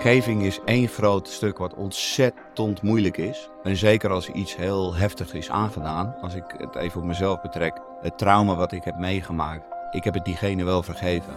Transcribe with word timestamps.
Omgeving 0.00 0.42
is 0.42 0.60
één 0.64 0.88
groot 0.88 1.28
stuk 1.28 1.58
wat 1.58 1.74
ontzettend 1.74 2.82
moeilijk 2.82 3.16
is. 3.16 3.50
En 3.62 3.76
zeker 3.76 4.10
als 4.10 4.28
iets 4.28 4.56
heel 4.56 4.94
heftig 4.94 5.34
is 5.34 5.50
aangedaan. 5.50 6.14
Als 6.20 6.34
ik 6.34 6.44
het 6.58 6.74
even 6.74 7.00
op 7.00 7.06
mezelf 7.06 7.40
betrek. 7.40 7.80
Het 8.00 8.18
trauma 8.18 8.54
wat 8.56 8.72
ik 8.72 8.84
heb 8.84 8.96
meegemaakt. 8.96 9.64
Ik 9.90 10.04
heb 10.04 10.14
het 10.14 10.24
diegene 10.24 10.64
wel 10.64 10.82
vergeven. 10.82 11.34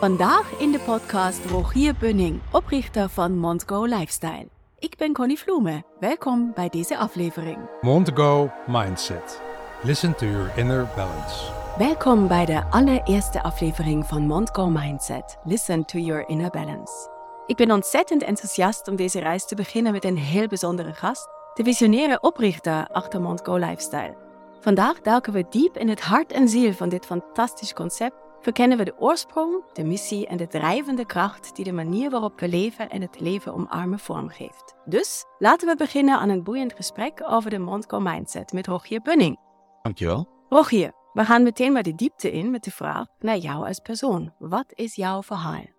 Vandaag 0.00 0.50
in 0.58 0.72
de 0.72 0.78
podcast 0.78 1.44
Rogier 1.44 1.94
Bunning, 1.98 2.40
oprichter 2.52 3.08
van 3.08 3.38
Montgo 3.38 3.84
Lifestyle. 3.84 4.48
Ik 4.78 4.96
ben 4.96 5.12
Connie 5.12 5.38
Vloemen. 5.38 5.84
Welkom 6.00 6.52
bij 6.54 6.68
deze 6.68 6.98
aflevering. 6.98 7.58
Montgo 7.80 8.50
Mindset. 8.66 9.40
Listen 9.82 10.14
to 10.14 10.26
your 10.26 10.50
inner 10.56 10.88
balance. 10.96 11.44
Welkom 11.78 12.28
bij 12.28 12.44
de 12.44 12.64
allereerste 12.70 13.42
aflevering 13.42 14.06
van 14.06 14.22
Montgo 14.22 14.70
Mindset. 14.70 15.38
Listen 15.44 15.84
to 15.84 15.98
your 15.98 16.28
inner 16.28 16.50
balance. 16.50 17.14
Ik 17.46 17.56
ben 17.56 17.70
ontzettend 17.70 18.22
enthousiast 18.22 18.88
om 18.88 18.96
deze 18.96 19.18
reis 19.18 19.46
te 19.46 19.54
beginnen 19.54 19.92
met 19.92 20.04
een 20.04 20.18
heel 20.18 20.46
bijzondere 20.46 20.92
gast, 20.92 21.28
de 21.54 21.64
visionaire 21.64 22.20
oprichter 22.20 22.88
achter 22.88 23.20
Montgo 23.20 23.56
Lifestyle. 23.56 24.16
Vandaag 24.60 25.00
duiken 25.00 25.32
we 25.32 25.46
diep 25.50 25.76
in 25.76 25.88
het 25.88 26.00
hart 26.00 26.32
en 26.32 26.48
ziel 26.48 26.72
van 26.72 26.88
dit 26.88 27.06
fantastisch 27.06 27.72
concept, 27.72 28.16
verkennen 28.40 28.78
we 28.78 28.84
de 28.84 28.98
oorsprong, 28.98 29.64
de 29.72 29.84
missie 29.84 30.26
en 30.26 30.36
de 30.36 30.46
drijvende 30.46 31.06
kracht 31.06 31.56
die 31.56 31.64
de 31.64 31.72
manier 31.72 32.10
waarop 32.10 32.40
we 32.40 32.48
leven 32.48 32.90
en 32.90 33.00
het 33.00 33.20
leven 33.20 33.54
omarmen 33.54 33.98
vormgeeft. 33.98 34.74
Dus 34.84 35.24
laten 35.38 35.68
we 35.68 35.76
beginnen 35.76 36.18
aan 36.18 36.28
een 36.28 36.44
boeiend 36.44 36.72
gesprek 36.72 37.22
over 37.28 37.50
de 37.50 37.58
Montgo 37.58 38.00
Mindset 38.00 38.52
met 38.52 38.66
Rogier 38.66 39.02
Bunning. 39.02 39.38
Dankjewel. 39.82 40.28
Rogier, 40.48 40.92
we 41.12 41.24
gaan 41.24 41.42
meteen 41.42 41.72
maar 41.72 41.82
de 41.82 41.94
diepte 41.94 42.32
in 42.32 42.50
met 42.50 42.64
de 42.64 42.70
vraag 42.70 43.06
naar 43.18 43.38
jou 43.38 43.66
als 43.66 43.80
persoon. 43.80 44.32
Wat 44.38 44.66
is 44.74 44.94
jouw 44.94 45.22
verhaal? 45.22 45.75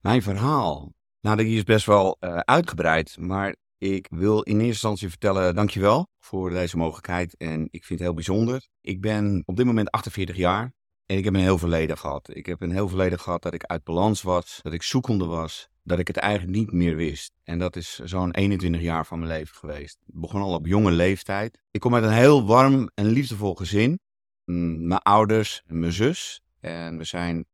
Mijn 0.00 0.22
verhaal. 0.22 0.92
Nou, 1.20 1.36
die 1.36 1.56
is 1.56 1.64
best 1.64 1.86
wel 1.86 2.16
uh, 2.20 2.36
uitgebreid, 2.36 3.16
maar 3.18 3.56
ik 3.78 4.06
wil 4.10 4.42
in 4.42 4.52
eerste 4.52 4.66
instantie 4.66 5.08
vertellen, 5.08 5.54
dankjewel 5.54 6.08
voor 6.18 6.50
deze 6.50 6.76
mogelijkheid. 6.76 7.36
En 7.36 7.68
ik 7.70 7.84
vind 7.84 7.98
het 7.98 8.08
heel 8.08 8.14
bijzonder. 8.14 8.68
Ik 8.80 9.00
ben 9.00 9.42
op 9.46 9.56
dit 9.56 9.66
moment 9.66 9.90
48 9.90 10.36
jaar 10.36 10.74
en 11.06 11.16
ik 11.16 11.24
heb 11.24 11.34
een 11.34 11.40
heel 11.40 11.58
verleden 11.58 11.98
gehad. 11.98 12.36
Ik 12.36 12.46
heb 12.46 12.62
een 12.62 12.70
heel 12.70 12.88
verleden 12.88 13.20
gehad 13.20 13.42
dat 13.42 13.54
ik 13.54 13.64
uit 13.64 13.84
balans 13.84 14.22
was, 14.22 14.58
dat 14.62 14.72
ik 14.72 14.82
zoekende 14.82 15.24
was, 15.24 15.68
dat 15.82 15.98
ik 15.98 16.06
het 16.06 16.16
eigenlijk 16.16 16.56
niet 16.56 16.72
meer 16.72 16.96
wist. 16.96 17.32
En 17.44 17.58
dat 17.58 17.76
is 17.76 17.98
zo'n 17.98 18.30
21 18.30 18.80
jaar 18.80 19.06
van 19.06 19.18
mijn 19.18 19.30
leven 19.30 19.56
geweest. 19.56 19.98
Ik 20.06 20.20
begon 20.20 20.40
al 20.40 20.54
op 20.54 20.66
jonge 20.66 20.90
leeftijd. 20.90 21.58
Ik 21.70 21.80
kom 21.80 21.94
uit 21.94 22.04
een 22.04 22.10
heel 22.10 22.46
warm 22.46 22.90
en 22.94 23.06
liefdevol 23.06 23.54
gezin. 23.54 24.00
Mijn 24.44 25.02
ouders 25.02 25.62
en 25.66 25.78
mijn 25.78 25.92
zus. 25.92 26.40
En 26.60 26.98
we 26.98 27.04
zijn 27.04 27.46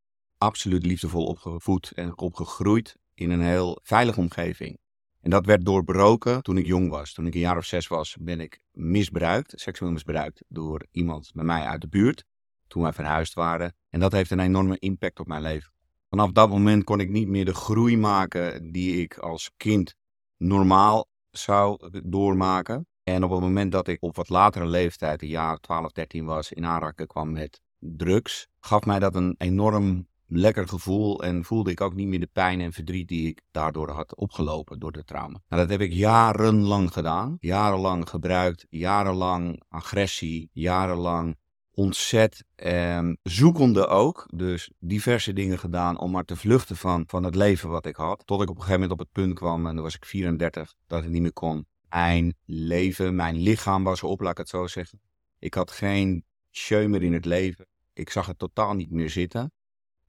absoluut 0.42 0.86
liefdevol 0.86 1.24
opgevoed 1.26 1.92
en 1.94 2.18
opgegroeid 2.18 2.96
in 3.14 3.30
een 3.30 3.40
heel 3.40 3.78
veilige 3.82 4.20
omgeving. 4.20 4.78
En 5.20 5.30
dat 5.30 5.46
werd 5.46 5.64
doorbroken 5.64 6.42
toen 6.42 6.56
ik 6.56 6.66
jong 6.66 6.90
was. 6.90 7.12
Toen 7.12 7.26
ik 7.26 7.34
een 7.34 7.40
jaar 7.40 7.56
of 7.56 7.64
zes 7.64 7.88
was, 7.88 8.16
ben 8.20 8.40
ik 8.40 8.60
misbruikt, 8.72 9.52
seksueel 9.60 9.92
misbruikt, 9.92 10.44
door 10.48 10.86
iemand 10.90 11.30
bij 11.34 11.44
mij 11.44 11.64
uit 11.64 11.80
de 11.80 11.88
buurt. 11.88 12.24
Toen 12.66 12.82
wij 12.82 12.92
verhuisd 12.92 13.34
waren. 13.34 13.74
En 13.88 14.00
dat 14.00 14.12
heeft 14.12 14.30
een 14.30 14.40
enorme 14.40 14.78
impact 14.78 15.20
op 15.20 15.26
mijn 15.26 15.42
leven. 15.42 15.72
Vanaf 16.08 16.30
dat 16.32 16.48
moment 16.48 16.84
kon 16.84 17.00
ik 17.00 17.08
niet 17.08 17.28
meer 17.28 17.44
de 17.44 17.54
groei 17.54 17.96
maken 17.96 18.72
die 18.72 19.00
ik 19.00 19.18
als 19.18 19.50
kind 19.56 19.94
normaal 20.36 21.06
zou 21.30 21.90
doormaken. 22.04 22.86
En 23.02 23.24
op 23.24 23.30
het 23.30 23.40
moment 23.40 23.72
dat 23.72 23.88
ik 23.88 24.02
op 24.02 24.16
wat 24.16 24.28
latere 24.28 24.66
leeftijd, 24.66 25.22
een 25.22 25.28
jaar 25.28 25.58
12, 25.58 25.92
13 25.92 26.24
was, 26.24 26.52
in 26.52 26.66
aanraking 26.66 27.08
kwam 27.08 27.32
met 27.32 27.60
drugs, 27.78 28.48
gaf 28.60 28.84
mij 28.84 28.98
dat 28.98 29.14
een 29.14 29.34
enorm 29.38 30.06
lekker 30.34 30.68
gevoel 30.68 31.22
en 31.22 31.44
voelde 31.44 31.70
ik 31.70 31.80
ook 31.80 31.94
niet 31.94 32.06
meer 32.06 32.20
de 32.20 32.28
pijn 32.32 32.60
en 32.60 32.72
verdriet 32.72 33.08
die 33.08 33.28
ik 33.28 33.40
daardoor 33.50 33.90
had 33.90 34.16
opgelopen 34.16 34.78
door 34.78 34.92
de 34.92 35.04
trauma. 35.04 35.42
Nou, 35.48 35.62
dat 35.62 35.70
heb 35.70 35.80
ik 35.80 35.92
jarenlang 35.92 36.92
gedaan, 36.92 37.36
jarenlang 37.40 38.08
gebruikt, 38.08 38.66
jarenlang 38.70 39.62
agressie, 39.68 40.50
jarenlang 40.52 41.36
ontzet, 41.74 42.44
eh, 42.54 43.08
zoekende 43.22 43.86
ook. 43.86 44.26
Dus 44.34 44.70
diverse 44.78 45.32
dingen 45.32 45.58
gedaan 45.58 45.98
om 45.98 46.10
maar 46.10 46.24
te 46.24 46.36
vluchten 46.36 46.76
van, 46.76 47.04
van 47.06 47.24
het 47.24 47.34
leven 47.34 47.68
wat 47.68 47.86
ik 47.86 47.96
had. 47.96 48.22
Tot 48.26 48.42
ik 48.42 48.50
op 48.50 48.56
een 48.56 48.62
gegeven 48.62 48.80
moment 48.80 49.00
op 49.00 49.06
het 49.06 49.12
punt 49.12 49.34
kwam, 49.34 49.66
en 49.66 49.74
dan 49.74 49.84
was 49.84 49.94
ik 49.94 50.04
34, 50.04 50.74
dat 50.86 51.04
ik 51.04 51.10
niet 51.10 51.22
meer 51.22 51.32
kon. 51.32 51.66
Mijn 51.88 52.34
leven, 52.44 53.14
mijn 53.14 53.36
lichaam 53.36 53.84
was 53.84 54.02
op, 54.02 54.20
laat 54.20 54.30
ik 54.30 54.38
het 54.38 54.48
zo 54.48 54.66
zeggen. 54.66 55.00
Ik 55.38 55.54
had 55.54 55.70
geen 55.70 56.24
show 56.50 56.88
meer 56.88 57.02
in 57.02 57.12
het 57.12 57.24
leven. 57.24 57.66
Ik 57.92 58.10
zag 58.10 58.26
het 58.26 58.38
totaal 58.38 58.74
niet 58.74 58.90
meer 58.90 59.10
zitten. 59.10 59.52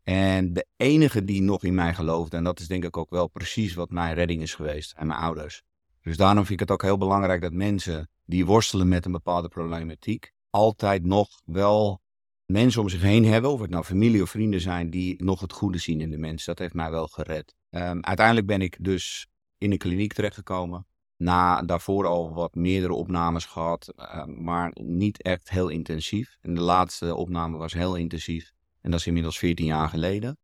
En 0.03 0.53
de 0.53 0.65
enige 0.77 1.23
die 1.23 1.41
nog 1.41 1.63
in 1.63 1.75
mij 1.75 1.93
geloofde, 1.93 2.37
en 2.37 2.43
dat 2.43 2.59
is 2.59 2.67
denk 2.67 2.83
ik 2.83 2.97
ook 2.97 3.09
wel 3.09 3.27
precies 3.27 3.73
wat 3.73 3.89
mijn 3.89 4.13
redding 4.13 4.41
is 4.41 4.55
geweest, 4.55 4.93
en 4.97 5.07
mijn 5.07 5.19
ouders. 5.19 5.63
Dus 6.01 6.17
daarom 6.17 6.45
vind 6.45 6.49
ik 6.49 6.59
het 6.59 6.71
ook 6.71 6.81
heel 6.81 6.97
belangrijk 6.97 7.41
dat 7.41 7.53
mensen 7.53 8.09
die 8.25 8.45
worstelen 8.45 8.87
met 8.87 9.05
een 9.05 9.11
bepaalde 9.11 9.47
problematiek, 9.47 10.31
altijd 10.49 11.05
nog 11.05 11.29
wel 11.45 12.01
mensen 12.45 12.81
om 12.81 12.89
zich 12.89 13.01
heen 13.01 13.25
hebben, 13.25 13.51
of 13.51 13.59
het 13.59 13.69
nou 13.69 13.83
familie 13.83 14.21
of 14.21 14.29
vrienden 14.29 14.61
zijn, 14.61 14.89
die 14.89 15.23
nog 15.23 15.39
het 15.39 15.53
goede 15.53 15.77
zien 15.77 16.01
in 16.01 16.09
de 16.09 16.17
mens. 16.17 16.45
Dat 16.45 16.59
heeft 16.59 16.73
mij 16.73 16.91
wel 16.91 17.07
gered. 17.07 17.55
Um, 17.69 18.03
uiteindelijk 18.03 18.47
ben 18.47 18.61
ik 18.61 18.77
dus 18.79 19.27
in 19.57 19.71
een 19.71 19.77
kliniek 19.77 20.13
terechtgekomen. 20.13 20.85
Na 21.17 21.61
daarvoor 21.61 22.05
al 22.05 22.33
wat 22.33 22.55
meerdere 22.55 22.93
opnames 22.93 23.45
gehad, 23.45 23.93
uh, 23.95 24.25
maar 24.25 24.71
niet 24.81 25.21
echt 25.21 25.49
heel 25.49 25.69
intensief. 25.69 26.37
En 26.41 26.53
de 26.53 26.61
laatste 26.61 27.15
opname 27.15 27.57
was 27.57 27.73
heel 27.73 27.95
intensief. 27.95 28.53
En 28.83 28.91
dat 28.91 28.99
is 28.99 29.07
inmiddels 29.07 29.37
14 29.37 29.65
jaar 29.65 29.89
geleden. 29.89 30.37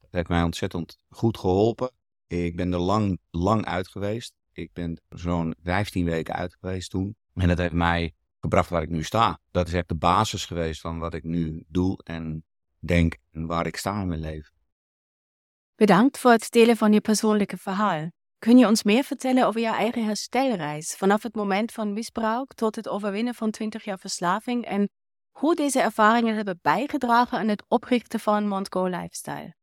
Dat 0.00 0.10
heeft 0.10 0.28
mij 0.28 0.42
ontzettend 0.42 0.98
goed 1.08 1.38
geholpen. 1.38 1.90
Ik 2.26 2.56
ben 2.56 2.72
er 2.72 2.78
lang, 2.78 3.18
lang 3.30 3.64
uit 3.64 3.88
geweest. 3.88 4.34
Ik 4.52 4.72
ben 4.72 5.00
zo'n 5.08 5.54
15 5.62 6.04
weken 6.04 6.34
uit 6.34 6.56
geweest 6.60 6.90
toen. 6.90 7.16
En 7.34 7.48
dat 7.48 7.58
heeft 7.58 7.72
mij 7.72 8.14
gebracht 8.40 8.70
waar 8.70 8.82
ik 8.82 8.88
nu 8.88 9.02
sta. 9.02 9.38
Dat 9.50 9.68
is 9.68 9.72
echt 9.72 9.88
de 9.88 9.94
basis 9.94 10.44
geweest 10.44 10.80
van 10.80 10.98
wat 10.98 11.14
ik 11.14 11.24
nu 11.24 11.64
doe 11.68 12.00
en 12.04 12.44
denk 12.78 13.16
en 13.30 13.46
waar 13.46 13.66
ik 13.66 13.76
sta 13.76 14.00
in 14.00 14.08
mijn 14.08 14.20
leven. 14.20 14.52
Bedankt 15.74 16.18
voor 16.18 16.30
het 16.30 16.50
delen 16.50 16.76
van 16.76 16.92
je 16.92 17.00
persoonlijke 17.00 17.56
verhaal. 17.56 18.10
Kun 18.38 18.58
je 18.58 18.66
ons 18.66 18.82
meer 18.82 19.04
vertellen 19.04 19.46
over 19.46 19.60
je 19.60 19.74
eigen 19.74 20.04
herstelreis 20.04 20.94
vanaf 20.96 21.22
het 21.22 21.34
moment 21.34 21.72
van 21.72 21.92
misbruik 21.92 22.54
tot 22.54 22.76
het 22.76 22.88
overwinnen 22.88 23.34
van 23.34 23.50
20 23.50 23.84
jaar 23.84 23.98
verslaving 23.98 24.64
en 24.64 24.88
hoe 25.38 25.54
deze 25.54 25.80
ervaringen 25.80 26.34
hebben 26.34 26.58
bijgedragen 26.62 27.38
aan 27.38 27.48
het 27.48 27.64
oprichten 27.68 28.20
van 28.20 28.48
Montgo 28.48 28.84
Lifestyle? 28.86 29.54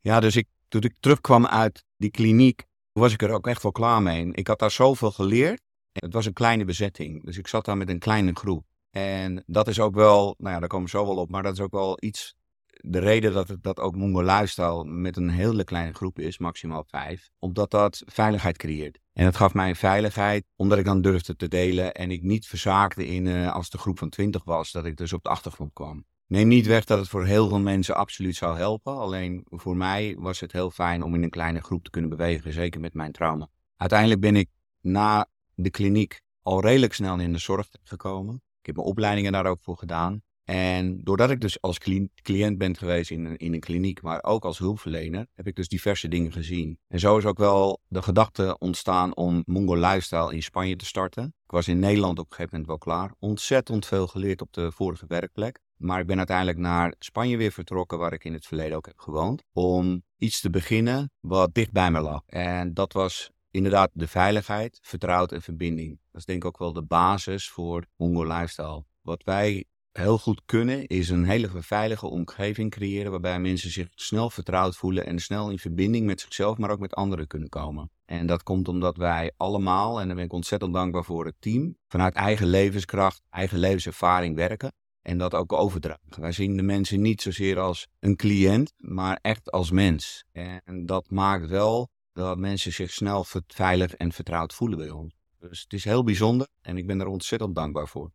Ja, 0.00 0.20
dus 0.20 0.36
ik, 0.36 0.48
toen 0.68 0.82
ik 0.82 0.94
terugkwam 1.00 1.46
uit 1.46 1.84
die 1.96 2.10
kliniek, 2.10 2.64
was 2.92 3.12
ik 3.12 3.22
er 3.22 3.30
ook 3.30 3.46
echt 3.46 3.62
wel 3.62 3.72
klaar 3.72 4.02
mee. 4.02 4.32
Ik 4.32 4.46
had 4.46 4.58
daar 4.58 4.70
zoveel 4.70 5.10
geleerd. 5.10 5.60
Het 5.92 6.12
was 6.12 6.26
een 6.26 6.32
kleine 6.32 6.64
bezetting, 6.64 7.24
dus 7.24 7.38
ik 7.38 7.46
zat 7.46 7.64
daar 7.64 7.76
met 7.76 7.88
een 7.88 7.98
kleine 7.98 8.32
groep. 8.34 8.64
En 8.90 9.42
dat 9.46 9.68
is 9.68 9.80
ook 9.80 9.94
wel, 9.94 10.34
nou 10.38 10.54
ja, 10.54 10.60
daar 10.60 10.68
komen 10.68 10.90
we 10.90 10.96
zo 10.96 11.06
wel 11.06 11.16
op, 11.16 11.30
maar 11.30 11.42
dat 11.42 11.52
is 11.52 11.60
ook 11.60 11.72
wel 11.72 11.96
iets 12.00 12.34
de 12.72 12.98
reden 12.98 13.32
dat 13.32 13.56
dat 13.60 13.78
ook 13.78 13.96
Mongo 13.96 14.22
Lifestyle 14.22 14.84
met 14.84 15.16
een 15.16 15.30
hele 15.30 15.64
kleine 15.64 15.92
groep 15.92 16.18
is, 16.18 16.38
maximaal 16.38 16.84
vijf, 16.84 17.30
omdat 17.38 17.70
dat 17.70 18.02
veiligheid 18.06 18.56
creëert. 18.56 18.98
En 19.20 19.26
het 19.26 19.36
gaf 19.36 19.54
mij 19.54 19.74
veiligheid, 19.74 20.44
omdat 20.56 20.78
ik 20.78 20.84
dan 20.84 21.00
durfde 21.00 21.36
te 21.36 21.48
delen 21.48 21.94
en 21.94 22.10
ik 22.10 22.22
niet 22.22 22.46
verzaakte 22.46 23.06
in, 23.06 23.26
uh, 23.26 23.52
als 23.52 23.70
de 23.70 23.78
groep 23.78 23.98
van 23.98 24.08
twintig 24.08 24.44
was, 24.44 24.72
dat 24.72 24.84
ik 24.84 24.96
dus 24.96 25.12
op 25.12 25.22
de 25.22 25.28
achtergrond 25.28 25.72
kwam. 25.72 26.04
Neem 26.26 26.48
niet 26.48 26.66
weg 26.66 26.84
dat 26.84 26.98
het 26.98 27.08
voor 27.08 27.24
heel 27.24 27.48
veel 27.48 27.58
mensen 27.58 27.96
absoluut 27.96 28.36
zou 28.36 28.56
helpen. 28.56 28.96
Alleen 28.96 29.46
voor 29.48 29.76
mij 29.76 30.16
was 30.18 30.40
het 30.40 30.52
heel 30.52 30.70
fijn 30.70 31.02
om 31.02 31.14
in 31.14 31.22
een 31.22 31.30
kleine 31.30 31.60
groep 31.60 31.84
te 31.84 31.90
kunnen 31.90 32.10
bewegen, 32.10 32.52
zeker 32.52 32.80
met 32.80 32.94
mijn 32.94 33.12
trauma. 33.12 33.48
Uiteindelijk 33.76 34.20
ben 34.20 34.36
ik 34.36 34.48
na 34.80 35.26
de 35.54 35.70
kliniek 35.70 36.20
al 36.42 36.60
redelijk 36.60 36.92
snel 36.92 37.18
in 37.18 37.32
de 37.32 37.38
zorg 37.38 37.68
gekomen. 37.82 38.34
Ik 38.34 38.66
heb 38.66 38.76
mijn 38.76 38.88
opleidingen 38.88 39.32
daar 39.32 39.46
ook 39.46 39.60
voor 39.60 39.76
gedaan. 39.76 40.22
En 40.50 41.00
doordat 41.02 41.30
ik 41.30 41.40
dus 41.40 41.60
als 41.60 41.78
cliënt 42.22 42.58
ben 42.58 42.76
geweest 42.76 43.10
in 43.10 43.24
een, 43.24 43.36
in 43.36 43.52
een 43.52 43.60
kliniek, 43.60 44.02
maar 44.02 44.22
ook 44.22 44.44
als 44.44 44.58
hulpverlener, 44.58 45.26
heb 45.34 45.46
ik 45.46 45.56
dus 45.56 45.68
diverse 45.68 46.08
dingen 46.08 46.32
gezien. 46.32 46.78
En 46.88 47.00
zo 47.00 47.18
is 47.18 47.24
ook 47.24 47.38
wel 47.38 47.80
de 47.88 48.02
gedachte 48.02 48.58
ontstaan 48.58 49.16
om 49.16 49.42
Mongo 49.46 49.74
Lifestyle 49.74 50.34
in 50.34 50.42
Spanje 50.42 50.76
te 50.76 50.84
starten. 50.84 51.24
Ik 51.24 51.50
was 51.50 51.68
in 51.68 51.78
Nederland 51.78 52.18
op 52.18 52.24
een 52.24 52.36
gegeven 52.36 52.50
moment 52.50 52.68
wel 52.68 52.78
klaar. 52.78 53.14
Ontzettend 53.18 53.86
veel 53.86 54.06
geleerd 54.06 54.40
op 54.40 54.52
de 54.52 54.72
vorige 54.72 55.04
werkplek. 55.08 55.60
Maar 55.76 56.00
ik 56.00 56.06
ben 56.06 56.18
uiteindelijk 56.18 56.58
naar 56.58 56.94
Spanje 56.98 57.36
weer 57.36 57.52
vertrokken, 57.52 57.98
waar 57.98 58.12
ik 58.12 58.24
in 58.24 58.32
het 58.32 58.46
verleden 58.46 58.76
ook 58.76 58.86
heb 58.86 58.98
gewoond. 58.98 59.42
Om 59.52 60.02
iets 60.16 60.40
te 60.40 60.50
beginnen 60.50 61.10
wat 61.20 61.54
dicht 61.54 61.72
bij 61.72 61.90
me 61.90 62.00
lag. 62.00 62.22
En 62.26 62.74
dat 62.74 62.92
was 62.92 63.30
inderdaad 63.50 63.90
de 63.92 64.08
veiligheid, 64.08 64.78
vertrouwd 64.82 65.32
en 65.32 65.42
verbinding. 65.42 65.98
Dat 66.10 66.20
is 66.20 66.26
denk 66.26 66.42
ik 66.42 66.48
ook 66.48 66.58
wel 66.58 66.72
de 66.72 66.82
basis 66.82 67.48
voor 67.48 67.84
Mongo 67.96 68.24
Lifestyle. 68.24 68.84
Wat 69.00 69.24
wij 69.24 69.64
heel 69.92 70.18
goed 70.18 70.42
kunnen, 70.44 70.86
is 70.86 71.08
een 71.08 71.24
hele 71.24 71.48
veilige 71.52 72.06
omgeving 72.06 72.70
creëren 72.70 73.10
waarbij 73.10 73.40
mensen 73.40 73.70
zich 73.70 73.88
snel 73.94 74.30
vertrouwd 74.30 74.76
voelen 74.76 75.06
en 75.06 75.18
snel 75.18 75.50
in 75.50 75.58
verbinding 75.58 76.06
met 76.06 76.20
zichzelf, 76.20 76.58
maar 76.58 76.70
ook 76.70 76.78
met 76.78 76.94
anderen 76.94 77.26
kunnen 77.26 77.48
komen. 77.48 77.90
En 78.04 78.26
dat 78.26 78.42
komt 78.42 78.68
omdat 78.68 78.96
wij 78.96 79.32
allemaal, 79.36 80.00
en 80.00 80.06
daar 80.06 80.16
ben 80.16 80.24
ik 80.24 80.32
ontzettend 80.32 80.72
dankbaar 80.72 81.04
voor 81.04 81.24
het 81.24 81.34
team, 81.38 81.76
vanuit 81.88 82.14
eigen 82.14 82.46
levenskracht, 82.46 83.22
eigen 83.30 83.58
levenservaring 83.58 84.36
werken. 84.36 84.72
en 85.02 85.18
dat 85.18 85.34
ook 85.34 85.52
overdragen. 85.52 86.20
Wij 86.20 86.32
zien 86.32 86.56
de 86.56 86.62
mensen 86.62 87.00
niet 87.00 87.22
zozeer 87.22 87.58
als 87.58 87.86
een 88.00 88.16
cliënt, 88.16 88.72
maar 88.76 89.18
echt 89.22 89.50
als 89.50 89.70
mens. 89.70 90.24
En 90.32 90.86
dat 90.86 91.10
maakt 91.10 91.46
wel 91.48 91.88
dat 92.12 92.38
mensen 92.38 92.72
zich 92.72 92.90
snel 92.90 93.24
veilig 93.46 93.94
en 93.94 94.12
vertrouwd 94.12 94.54
voelen 94.54 94.78
bij 94.78 94.90
ons. 94.90 95.14
Dus 95.38 95.60
het 95.60 95.72
is 95.72 95.84
heel 95.84 96.04
bijzonder 96.04 96.48
en 96.60 96.76
ik 96.76 96.86
ben 96.86 97.00
er 97.00 97.06
ontzettend 97.06 97.54
dankbaar 97.54 97.88
voor. 97.88 98.10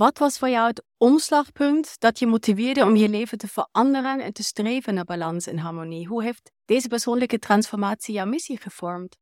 Wat 0.00 0.18
was 0.18 0.38
voor 0.38 0.48
jou 0.48 0.66
het 0.66 0.84
omslagpunt 0.96 1.94
dat 1.98 2.18
je 2.18 2.26
motiveerde 2.26 2.84
om 2.84 2.96
je 2.96 3.08
leven 3.08 3.38
te 3.38 3.48
veranderen 3.48 4.20
en 4.20 4.32
te 4.32 4.42
streven 4.42 4.94
naar 4.94 5.04
balans 5.04 5.46
en 5.46 5.58
harmonie? 5.58 6.06
Hoe 6.06 6.22
heeft 6.22 6.50
deze 6.64 6.88
persoonlijke 6.88 7.38
transformatie 7.38 8.14
jouw 8.14 8.26
missie 8.26 8.60
gevormd? 8.60 9.18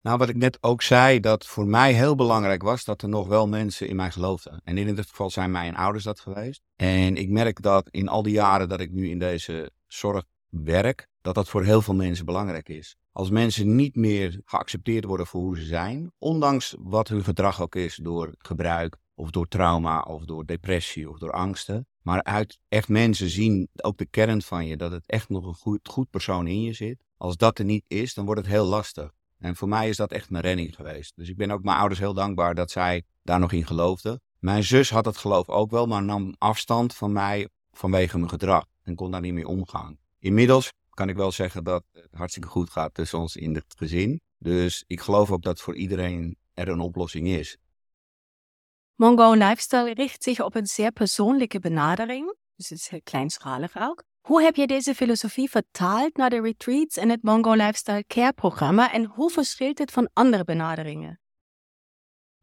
Nou, 0.00 0.18
wat 0.18 0.28
ik 0.28 0.36
net 0.36 0.58
ook 0.60 0.82
zei, 0.82 1.20
dat 1.20 1.46
voor 1.46 1.66
mij 1.66 1.92
heel 1.92 2.14
belangrijk 2.14 2.62
was 2.62 2.84
dat 2.84 3.02
er 3.02 3.08
nog 3.08 3.28
wel 3.28 3.48
mensen 3.48 3.88
in 3.88 3.96
mij 3.96 4.10
geloofden. 4.10 4.60
En 4.64 4.78
in 4.78 4.94
dit 4.94 5.08
geval 5.08 5.30
zijn 5.30 5.50
mijn 5.50 5.76
ouders 5.76 6.04
dat 6.04 6.20
geweest. 6.20 6.62
En 6.76 7.16
ik 7.16 7.28
merk 7.28 7.62
dat 7.62 7.88
in 7.90 8.08
al 8.08 8.22
die 8.22 8.32
jaren 8.32 8.68
dat 8.68 8.80
ik 8.80 8.90
nu 8.90 9.08
in 9.08 9.18
deze 9.18 9.70
zorg 9.86 10.24
werk, 10.48 11.08
dat 11.20 11.34
dat 11.34 11.48
voor 11.48 11.64
heel 11.64 11.82
veel 11.82 11.94
mensen 11.94 12.24
belangrijk 12.24 12.68
is. 12.68 12.96
Als 13.12 13.30
mensen 13.30 13.74
niet 13.76 13.96
meer 13.96 14.40
geaccepteerd 14.44 15.04
worden 15.04 15.26
voor 15.26 15.40
hoe 15.40 15.58
ze 15.58 15.64
zijn, 15.64 16.12
ondanks 16.18 16.74
wat 16.78 17.08
hun 17.08 17.24
gedrag 17.24 17.62
ook 17.62 17.74
is 17.74 17.96
door 18.02 18.34
gebruik 18.38 19.00
of 19.22 19.30
door 19.30 19.48
trauma 19.48 20.00
of 20.00 20.24
door 20.24 20.46
depressie 20.46 21.10
of 21.10 21.18
door 21.18 21.32
angsten, 21.32 21.86
maar 22.00 22.22
uit 22.22 22.58
echt 22.68 22.88
mensen 22.88 23.28
zien 23.28 23.68
ook 23.76 23.98
de 23.98 24.06
kern 24.06 24.42
van 24.42 24.66
je, 24.66 24.76
dat 24.76 24.92
het 24.92 25.06
echt 25.06 25.28
nog 25.28 25.46
een 25.46 25.54
goed, 25.54 25.88
goed 25.88 26.10
persoon 26.10 26.46
in 26.46 26.62
je 26.62 26.72
zit. 26.72 27.04
Als 27.16 27.36
dat 27.36 27.58
er 27.58 27.64
niet 27.64 27.84
is, 27.88 28.14
dan 28.14 28.24
wordt 28.24 28.40
het 28.40 28.50
heel 28.50 28.64
lastig. 28.64 29.12
En 29.38 29.56
voor 29.56 29.68
mij 29.68 29.88
is 29.88 29.96
dat 29.96 30.12
echt 30.12 30.30
mijn 30.30 30.44
redding 30.44 30.74
geweest. 30.74 31.12
Dus 31.16 31.28
ik 31.28 31.36
ben 31.36 31.50
ook 31.50 31.62
mijn 31.62 31.78
ouders 31.78 32.00
heel 32.00 32.14
dankbaar 32.14 32.54
dat 32.54 32.70
zij 32.70 33.02
daar 33.22 33.38
nog 33.38 33.52
in 33.52 33.66
geloofden. 33.66 34.20
Mijn 34.38 34.64
zus 34.64 34.90
had 34.90 35.04
het 35.04 35.16
geloof 35.16 35.48
ook 35.48 35.70
wel, 35.70 35.86
maar 35.86 36.02
nam 36.02 36.34
afstand 36.38 36.94
van 36.94 37.12
mij 37.12 37.48
vanwege 37.72 38.18
mijn 38.18 38.30
gedrag 38.30 38.66
en 38.82 38.94
kon 38.94 39.10
daar 39.10 39.20
niet 39.20 39.32
mee 39.32 39.48
omgaan. 39.48 39.98
Inmiddels 40.18 40.72
kan 40.90 41.08
ik 41.08 41.16
wel 41.16 41.32
zeggen 41.32 41.64
dat 41.64 41.84
het 41.92 42.12
hartstikke 42.12 42.48
goed 42.48 42.70
gaat 42.70 42.94
tussen 42.94 43.18
ons 43.18 43.36
in 43.36 43.54
het 43.54 43.74
gezin. 43.76 44.20
Dus 44.38 44.84
ik 44.86 45.00
geloof 45.00 45.30
ook 45.30 45.42
dat 45.42 45.60
voor 45.60 45.74
iedereen 45.74 46.36
er 46.54 46.68
een 46.68 46.80
oplossing 46.80 47.28
is. 47.28 47.56
Mongo 49.02 49.32
Lifestyle 49.32 49.94
richt 49.94 50.22
zich 50.22 50.40
op 50.40 50.54
een 50.54 50.66
zeer 50.66 50.92
persoonlijke 50.92 51.58
benadering, 51.58 52.36
dus 52.56 52.68
het 52.68 52.78
is 52.78 52.88
heel 52.88 53.00
kleinschalig 53.02 53.76
ook. 53.78 54.04
Hoe 54.20 54.42
heb 54.42 54.56
je 54.56 54.66
deze 54.66 54.94
filosofie 54.94 55.50
vertaald 55.50 56.16
naar 56.16 56.30
de 56.30 56.40
retreats 56.40 56.96
en 56.96 57.08
het 57.08 57.22
Mongo 57.22 57.52
Lifestyle 57.52 58.04
Care 58.06 58.32
programma 58.32 58.92
en 58.92 59.04
hoe 59.04 59.30
verschilt 59.30 59.78
het 59.78 59.90
van 59.90 60.10
andere 60.12 60.44
benaderingen? 60.44 61.20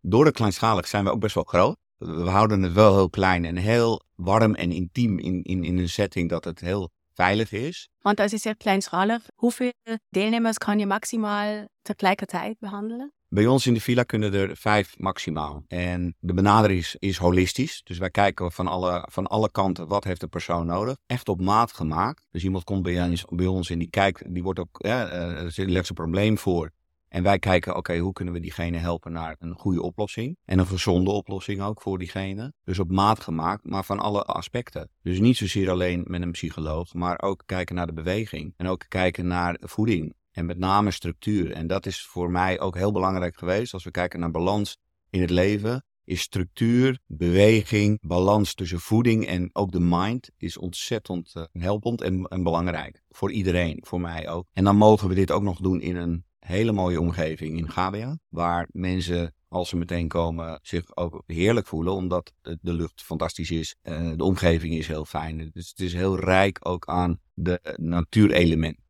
Door 0.01 0.25
de 0.25 0.31
kleinschalig 0.31 0.87
zijn 0.87 1.03
we 1.03 1.11
ook 1.11 1.19
best 1.19 1.35
wel 1.35 1.43
groot. 1.43 1.77
We 1.97 2.29
houden 2.29 2.61
het 2.61 2.73
wel 2.73 2.95
heel 2.95 3.09
klein 3.09 3.45
en 3.45 3.55
heel 3.55 4.01
warm 4.15 4.55
en 4.55 4.71
intiem 4.71 5.19
in, 5.19 5.43
in, 5.43 5.63
in 5.63 5.77
een 5.77 5.89
setting 5.89 6.29
dat 6.29 6.43
het 6.43 6.59
heel 6.59 6.89
veilig 7.13 7.51
is. 7.51 7.89
Want 7.99 8.19
als 8.19 8.31
je 8.31 8.37
zegt 8.37 8.57
kleinschalig, 8.57 9.25
hoeveel 9.35 9.73
deelnemers 10.09 10.57
kan 10.57 10.79
je 10.79 10.85
maximaal 10.85 11.67
tegelijkertijd 11.81 12.59
behandelen? 12.59 13.13
Bij 13.31 13.47
ons 13.47 13.67
in 13.67 13.73
de 13.73 13.81
villa 13.81 14.03
kunnen 14.03 14.33
er 14.33 14.57
vijf 14.57 14.95
maximaal. 14.97 15.63
En 15.67 16.15
de 16.19 16.33
benadering 16.33 16.79
is, 16.79 16.95
is 16.99 17.17
holistisch. 17.17 17.81
Dus 17.83 17.97
wij 17.97 18.09
kijken 18.09 18.51
van 18.51 18.67
alle, 18.67 19.07
van 19.11 19.27
alle 19.27 19.51
kanten 19.51 19.87
wat 19.87 20.03
heeft 20.03 20.21
de 20.21 20.27
persoon 20.27 20.65
nodig. 20.65 20.97
Echt 21.05 21.29
op 21.29 21.41
maat 21.41 21.73
gemaakt. 21.73 22.27
Dus 22.31 22.43
iemand 22.43 22.63
komt 22.63 22.83
bij 22.83 23.03
ons, 23.03 23.25
bij 23.29 23.45
ons 23.45 23.69
en 23.69 23.79
die 23.79 23.89
kijkt, 23.89 24.33
die 24.33 24.43
wordt 24.43 24.59
ook, 24.59 24.69
ja, 24.71 25.33
uh, 25.37 25.67
legt 25.67 25.89
een 25.89 25.95
probleem 25.95 26.37
voor. 26.37 26.71
En 27.07 27.23
wij 27.23 27.39
kijken, 27.39 27.75
oké, 27.75 27.97
hoe 27.97 28.13
kunnen 28.13 28.33
we 28.33 28.39
diegene 28.39 28.77
helpen 28.77 29.11
naar 29.11 29.35
een 29.39 29.55
goede 29.55 29.81
oplossing? 29.81 30.37
En 30.45 30.59
een 30.59 30.67
gezonde 30.67 31.11
oplossing 31.11 31.61
ook 31.61 31.81
voor 31.81 31.97
diegene. 31.97 32.53
Dus 32.63 32.79
op 32.79 32.91
maat 32.91 33.19
gemaakt, 33.19 33.65
maar 33.65 33.83
van 33.83 33.99
alle 33.99 34.23
aspecten. 34.23 34.89
Dus 35.01 35.19
niet 35.19 35.37
zozeer 35.37 35.69
alleen 35.69 36.03
met 36.07 36.21
een 36.21 36.31
psycholoog, 36.31 36.93
maar 36.93 37.21
ook 37.21 37.43
kijken 37.45 37.75
naar 37.75 37.87
de 37.87 37.93
beweging. 37.93 38.53
En 38.57 38.67
ook 38.67 38.85
kijken 38.87 39.27
naar 39.27 39.57
voeding. 39.61 40.13
En 40.31 40.45
met 40.45 40.57
name 40.57 40.91
structuur. 40.91 41.51
En 41.51 41.67
dat 41.67 41.85
is 41.85 42.05
voor 42.05 42.31
mij 42.31 42.59
ook 42.59 42.75
heel 42.75 42.91
belangrijk 42.91 43.37
geweest. 43.37 43.73
Als 43.73 43.83
we 43.83 43.91
kijken 43.91 44.19
naar 44.19 44.31
balans 44.31 44.77
in 45.09 45.21
het 45.21 45.29
leven, 45.29 45.83
is 46.09 46.21
structuur, 46.21 46.99
beweging, 47.05 47.97
balans 48.01 48.53
tussen 48.53 48.79
voeding 48.79 49.27
en 49.27 49.49
ook 49.53 49.71
de 49.71 49.79
mind 49.79 50.29
is 50.37 50.57
ontzettend 50.57 51.33
uh, 51.37 51.43
helpend 51.51 52.01
en, 52.01 52.23
en, 52.23 52.43
belangrijk. 52.43 53.01
Voor 53.09 53.31
iedereen, 53.31 53.83
voor 53.87 54.01
mij 54.01 54.29
ook. 54.29 54.45
En 54.53 54.63
dan 54.63 54.75
mogen 54.75 55.07
we 55.07 55.15
dit 55.15 55.31
ook 55.31 55.43
nog 55.43 55.59
doen 55.59 55.81
in 55.81 55.95
een 55.95 56.25
hele 56.39 56.71
mooie 56.71 56.99
omgeving 56.99 57.57
in 57.57 57.71
Gabia, 57.71 58.19
waar 58.29 58.67
mensen 58.71 59.33
als 59.47 59.69
ze 59.69 59.75
meteen 59.75 60.07
komen 60.07 60.59
zich 60.61 60.95
ook 60.95 61.23
heerlijk 61.25 61.67
voelen, 61.67 61.93
omdat 61.93 62.33
de 62.41 62.73
lucht 62.73 63.01
fantastisch 63.01 63.51
is, 63.51 63.75
uh, 63.83 64.11
de 64.15 64.23
omgeving 64.23 64.73
is 64.73 64.87
heel 64.87 65.05
fijn. 65.05 65.49
Dus 65.53 65.69
het 65.69 65.79
is 65.79 65.93
heel 65.93 66.19
rijk 66.19 66.59
ook 66.61 66.85
aan 66.85 67.19
de 67.33 67.75
natuurelementen. 67.75 68.88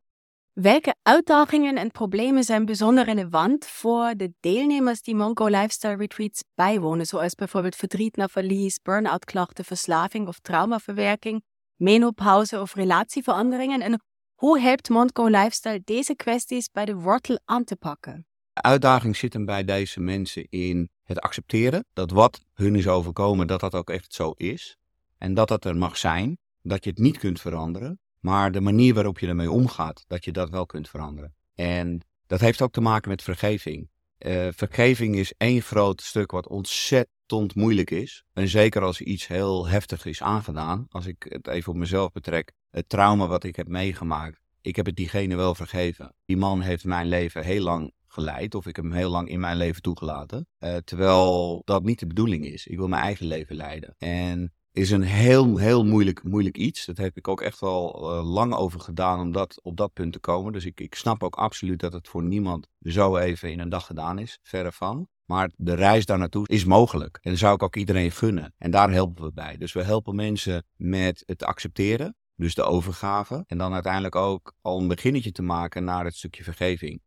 Welke 0.61 0.95
uitdagingen 1.01 1.77
en 1.77 1.91
problemen 1.91 2.43
zijn 2.43 2.65
bijzonder 2.65 3.05
relevant 3.05 3.65
voor 3.65 4.13
de 4.15 4.33
deelnemers 4.39 5.01
die 5.01 5.15
Mongo 5.15 5.47
Lifestyle 5.47 5.95
Retreats 5.95 6.43
bijwonen, 6.55 7.05
zoals 7.05 7.35
bijvoorbeeld 7.35 7.75
verdriet 7.75 8.15
na 8.15 8.27
verlies, 8.27 8.79
burn-out 8.81 9.25
klachten, 9.25 9.65
verslaving 9.65 10.27
of 10.27 10.39
traumaverwerking, 10.39 11.43
menopauze 11.75 12.61
of 12.61 12.73
relatieveranderingen? 12.73 13.81
En 13.81 14.01
hoe 14.35 14.59
helpt 14.59 14.89
Mongo 14.89 15.27
Lifestyle 15.27 15.81
deze 15.83 16.15
kwesties 16.15 16.69
bij 16.71 16.85
de 16.85 16.95
wortel 16.95 17.39
aan 17.45 17.63
te 17.63 17.75
pakken? 17.75 18.25
De 18.53 18.61
uitdaging 18.61 19.15
zit 19.15 19.33
hem 19.33 19.45
bij 19.45 19.63
deze 19.63 19.99
mensen 19.99 20.47
in 20.49 20.89
het 21.03 21.19
accepteren 21.19 21.85
dat 21.93 22.11
wat 22.11 22.45
hun 22.53 22.75
is 22.75 22.87
overkomen, 22.87 23.47
dat 23.47 23.59
dat 23.59 23.75
ook 23.75 23.89
echt 23.89 24.13
zo 24.13 24.31
is. 24.31 24.77
En 25.17 25.33
dat 25.33 25.47
dat 25.47 25.65
er 25.65 25.77
mag 25.77 25.97
zijn, 25.97 26.37
dat 26.61 26.83
je 26.83 26.89
het 26.89 26.99
niet 26.99 27.17
kunt 27.17 27.41
veranderen, 27.41 27.99
maar 28.19 28.51
de 28.51 28.61
manier 28.61 28.93
waarop 28.93 29.19
je 29.19 29.27
ermee 29.27 29.51
omgaat, 29.51 30.03
dat 30.07 30.25
je 30.25 30.31
dat 30.31 30.49
wel 30.49 30.65
kunt 30.65 30.89
veranderen. 30.89 31.33
En 31.55 32.01
dat 32.27 32.39
heeft 32.39 32.61
ook 32.61 32.71
te 32.71 32.81
maken 32.81 33.09
met 33.09 33.23
vergeving. 33.23 33.89
Uh, 34.19 34.47
vergeving 34.51 35.15
is 35.15 35.33
één 35.37 35.61
groot 35.61 36.01
stuk 36.01 36.31
wat 36.31 36.47
ontzettend 36.47 37.55
moeilijk 37.55 37.91
is. 37.91 38.23
En 38.33 38.47
zeker 38.47 38.81
als 38.81 39.01
iets 39.01 39.27
heel 39.27 39.67
heftig 39.67 40.05
is 40.05 40.21
aangedaan. 40.21 40.85
Als 40.89 41.05
ik 41.05 41.25
het 41.29 41.47
even 41.47 41.71
op 41.71 41.77
mezelf 41.77 42.11
betrek. 42.11 42.51
Het 42.69 42.89
trauma 42.89 43.27
wat 43.27 43.43
ik 43.43 43.55
heb 43.55 43.67
meegemaakt. 43.67 44.41
Ik 44.61 44.75
heb 44.75 44.85
het 44.85 44.95
diegene 44.95 45.35
wel 45.35 45.55
vergeven. 45.55 46.15
Die 46.25 46.37
man 46.37 46.61
heeft 46.61 46.85
mijn 46.85 47.07
leven 47.07 47.43
heel 47.43 47.63
lang 47.63 47.93
geleid. 48.07 48.55
Of 48.55 48.65
ik 48.65 48.75
hem 48.75 48.91
heel 48.91 49.09
lang 49.09 49.29
in 49.29 49.39
mijn 49.39 49.57
leven 49.57 49.81
toegelaten. 49.81 50.47
Uh, 50.59 50.75
terwijl 50.75 51.61
dat 51.65 51.83
niet 51.83 51.99
de 51.99 52.07
bedoeling 52.07 52.45
is. 52.45 52.67
Ik 52.67 52.77
wil 52.77 52.87
mijn 52.87 53.03
eigen 53.03 53.25
leven 53.25 53.55
leiden. 53.55 53.95
En 53.97 54.53
is 54.71 54.91
een 54.91 55.01
heel, 55.01 55.57
heel 55.57 55.85
moeilijk, 55.85 56.23
moeilijk 56.23 56.57
iets. 56.57 56.85
Dat 56.85 56.97
heb 56.97 57.17
ik 57.17 57.27
ook 57.27 57.41
echt 57.41 57.59
wel 57.59 58.13
uh, 58.17 58.31
lang 58.31 58.53
over 58.53 58.79
gedaan 58.79 59.19
om 59.19 59.31
dat, 59.31 59.59
op 59.63 59.77
dat 59.77 59.93
punt 59.93 60.13
te 60.13 60.19
komen. 60.19 60.53
Dus 60.53 60.65
ik, 60.65 60.79
ik 60.79 60.95
snap 60.95 61.23
ook 61.23 61.35
absoluut 61.35 61.79
dat 61.79 61.93
het 61.93 62.07
voor 62.07 62.23
niemand 62.23 62.67
zo 62.81 63.17
even 63.17 63.51
in 63.51 63.59
een 63.59 63.69
dag 63.69 63.85
gedaan 63.85 64.19
is. 64.19 64.39
Verre 64.41 64.71
van. 64.71 65.07
Maar 65.25 65.51
de 65.55 65.73
reis 65.73 66.05
daar 66.05 66.17
naartoe 66.17 66.47
is 66.47 66.65
mogelijk. 66.65 67.19
En 67.21 67.29
dat 67.29 67.39
zou 67.39 67.53
ik 67.53 67.63
ook 67.63 67.75
iedereen 67.75 68.11
gunnen. 68.11 68.53
En 68.57 68.71
daar 68.71 68.91
helpen 68.91 69.23
we 69.23 69.33
bij. 69.33 69.57
Dus 69.57 69.73
we 69.73 69.83
helpen 69.83 70.15
mensen 70.15 70.63
met 70.75 71.23
het 71.25 71.43
accepteren. 71.43 72.15
Dus 72.35 72.55
de 72.55 72.63
overgave. 72.63 73.43
En 73.47 73.57
dan 73.57 73.73
uiteindelijk 73.73 74.15
ook 74.15 74.53
al 74.61 74.79
een 74.79 74.87
beginnetje 74.87 75.31
te 75.31 75.41
maken 75.41 75.83
naar 75.83 76.05
het 76.05 76.15
stukje 76.15 76.43
vergeving. 76.43 77.01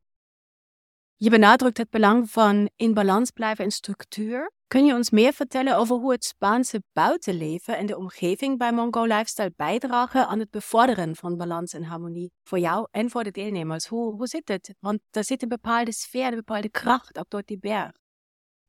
Je 1.17 1.31
benadrukt 1.31 1.79
het 1.79 1.91
belang 1.91 2.31
van 2.31 2.71
in 2.77 2.95
balans 2.95 3.31
blijven 3.31 3.65
en 3.65 3.71
structuur. 3.71 4.53
Kun 4.73 4.85
je 4.85 4.95
ons 4.95 5.11
meer 5.11 5.33
vertellen 5.33 5.77
over 5.77 5.97
hoe 5.97 6.13
het 6.13 6.25
Spaanse 6.25 6.83
buitenleven 6.93 7.77
en 7.77 7.87
de 7.87 7.97
omgeving 7.97 8.59
bij 8.59 8.73
Mongo 8.73 9.05
Lifestyle 9.05 9.53
bijdragen 9.57 10.27
aan 10.27 10.39
het 10.39 10.51
bevorderen 10.51 11.17
van 11.17 11.37
balans 11.37 11.73
en 11.73 11.83
harmonie 11.83 12.33
voor 12.43 12.59
jou 12.59 12.89
en 12.91 13.11
voor 13.11 13.25
de 13.25 13.31
deelnemers? 13.31 13.87
Hoe, 13.87 14.15
hoe 14.15 14.27
zit 14.27 14.49
het? 14.49 14.75
Want 14.81 15.01
er 15.11 15.25
zit 15.25 15.43
een 15.43 15.49
bepaalde 15.49 15.93
sfeer, 15.93 16.27
een 16.27 16.35
bepaalde 16.35 16.71
kracht 16.71 17.19
ook 17.19 17.31
door 17.31 17.43
die 17.45 17.59
berg. 17.59 18.02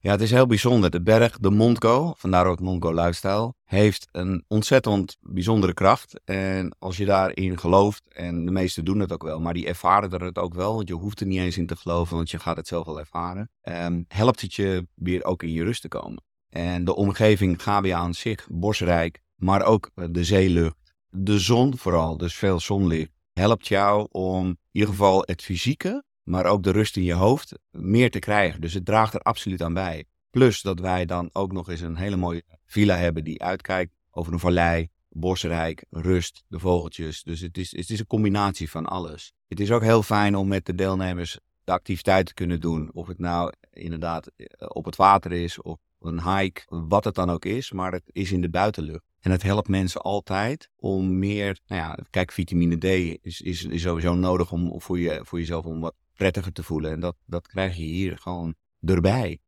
Ja, 0.03 0.11
het 0.11 0.21
is 0.21 0.31
heel 0.31 0.45
bijzonder. 0.45 0.89
De 0.89 1.01
berg, 1.01 1.37
de 1.39 1.49
Montgo, 1.49 2.13
vandaar 2.17 2.45
ook 2.45 2.59
Montgo 2.59 2.93
Lifestyle, 2.93 3.53
heeft 3.63 4.07
een 4.11 4.43
ontzettend 4.47 5.17
bijzondere 5.21 5.73
kracht. 5.73 6.21
En 6.25 6.75
als 6.79 6.97
je 6.97 7.05
daarin 7.05 7.59
gelooft, 7.59 8.13
en 8.13 8.45
de 8.45 8.51
meesten 8.51 8.85
doen 8.85 8.99
het 8.99 9.11
ook 9.11 9.23
wel, 9.23 9.39
maar 9.39 9.53
die 9.53 9.67
ervaren 9.67 10.11
er 10.11 10.23
het 10.23 10.37
ook 10.37 10.53
wel, 10.53 10.75
want 10.75 10.87
je 10.87 10.93
hoeft 10.93 11.19
er 11.19 11.25
niet 11.25 11.39
eens 11.39 11.57
in 11.57 11.65
te 11.65 11.75
geloven, 11.75 12.15
want 12.15 12.31
je 12.31 12.39
gaat 12.39 12.57
het 12.57 12.67
zelf 12.67 12.85
wel 12.85 12.99
ervaren, 12.99 13.49
um, 13.63 14.05
helpt 14.07 14.41
het 14.41 14.53
je 14.53 14.87
weer 14.95 15.23
ook 15.23 15.43
in 15.43 15.51
je 15.51 15.63
rust 15.63 15.81
te 15.81 15.87
komen. 15.87 16.23
En 16.49 16.85
de 16.85 16.95
omgeving 16.95 17.63
Gabia 17.63 17.97
aan 17.97 18.13
zich, 18.13 18.47
bosrijk, 18.51 19.21
maar 19.35 19.63
ook 19.63 19.89
de 19.93 20.23
zeelucht, 20.23 20.93
de 21.09 21.39
zon 21.39 21.77
vooral, 21.77 22.17
dus 22.17 22.35
veel 22.35 22.59
zonlicht, 22.59 23.11
helpt 23.33 23.67
jou 23.67 24.07
om 24.11 24.47
in 24.47 24.57
ieder 24.71 24.89
geval 24.89 25.23
het 25.25 25.41
fysieke, 25.41 26.03
maar 26.23 26.45
ook 26.45 26.63
de 26.63 26.71
rust 26.71 26.97
in 26.97 27.03
je 27.03 27.13
hoofd 27.13 27.53
meer 27.71 28.11
te 28.11 28.19
krijgen. 28.19 28.61
Dus 28.61 28.73
het 28.73 28.85
draagt 28.85 29.13
er 29.13 29.19
absoluut 29.19 29.61
aan 29.61 29.73
bij. 29.73 30.05
Plus 30.29 30.61
dat 30.61 30.79
wij 30.79 31.05
dan 31.05 31.29
ook 31.33 31.51
nog 31.51 31.69
eens 31.69 31.81
een 31.81 31.95
hele 31.95 32.15
mooie 32.15 32.43
villa 32.65 32.95
hebben 32.95 33.23
die 33.23 33.41
uitkijkt 33.41 33.95
over 34.11 34.33
een 34.33 34.39
vallei, 34.39 34.89
bosrijk, 35.09 35.85
rust, 35.89 36.43
de 36.47 36.59
vogeltjes. 36.59 37.23
Dus 37.23 37.39
het 37.39 37.57
is, 37.57 37.75
het 37.75 37.89
is 37.89 37.99
een 37.99 38.07
combinatie 38.07 38.69
van 38.69 38.85
alles. 38.85 39.33
Het 39.47 39.59
is 39.59 39.71
ook 39.71 39.81
heel 39.81 40.03
fijn 40.03 40.35
om 40.35 40.47
met 40.47 40.65
de 40.65 40.75
deelnemers 40.75 41.39
de 41.63 41.71
activiteit 41.71 42.25
te 42.25 42.33
kunnen 42.33 42.61
doen. 42.61 42.89
Of 42.93 43.07
het 43.07 43.19
nou 43.19 43.53
inderdaad 43.71 44.27
eh, 44.27 44.45
op 44.67 44.85
het 44.85 44.95
water 44.95 45.31
is 45.31 45.61
of 45.61 45.79
een 45.99 46.37
hike, 46.37 46.61
wat 46.67 47.03
het 47.03 47.15
dan 47.15 47.29
ook 47.29 47.45
is, 47.45 47.71
maar 47.71 47.91
het 47.91 48.03
is 48.11 48.31
in 48.31 48.41
de 48.41 48.49
buitenlucht. 48.49 49.03
En 49.19 49.31
het 49.31 49.43
helpt 49.43 49.67
mensen 49.67 50.01
altijd 50.01 50.69
om 50.75 51.19
meer, 51.19 51.59
nou 51.67 51.81
ja, 51.81 51.97
kijk, 52.09 52.31
vitamine 52.31 52.77
D 52.77 52.83
is, 53.21 53.41
is, 53.41 53.63
is 53.63 53.81
sowieso 53.81 54.15
nodig 54.15 54.51
om 54.51 54.81
voor, 54.81 54.99
je, 54.99 55.21
voor 55.23 55.39
jezelf 55.39 55.65
om 55.65 55.79
wat 55.79 55.95
prettiger 56.15 56.51
te 56.51 56.63
voelen. 56.63 56.91
En 56.91 56.99
dat, 56.99 57.15
dat 57.25 57.47
krijg 57.47 57.75
je 57.75 57.83
hier 57.83 58.17
gewoon 58.17 58.55
erbij. 58.79 59.39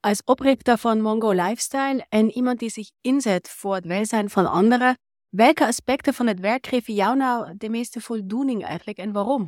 Als 0.00 0.22
oprichter 0.24 0.78
van 0.78 1.00
Mongo 1.00 1.30
Lifestyle 1.30 2.06
en 2.08 2.30
iemand 2.30 2.58
die 2.58 2.70
zich 2.70 2.90
inzet 3.00 3.48
voor 3.48 3.74
het 3.74 3.84
welzijn 3.84 4.30
van 4.30 4.50
anderen, 4.50 4.98
welke 5.28 5.66
aspecten 5.66 6.14
van 6.14 6.26
het 6.26 6.40
werk 6.40 6.66
geven 6.66 6.94
jou 6.94 7.16
nou 7.16 7.56
de 7.56 7.68
meeste 7.68 8.00
voldoening 8.00 8.64
eigenlijk 8.64 8.98
en 8.98 9.12
waarom? 9.12 9.42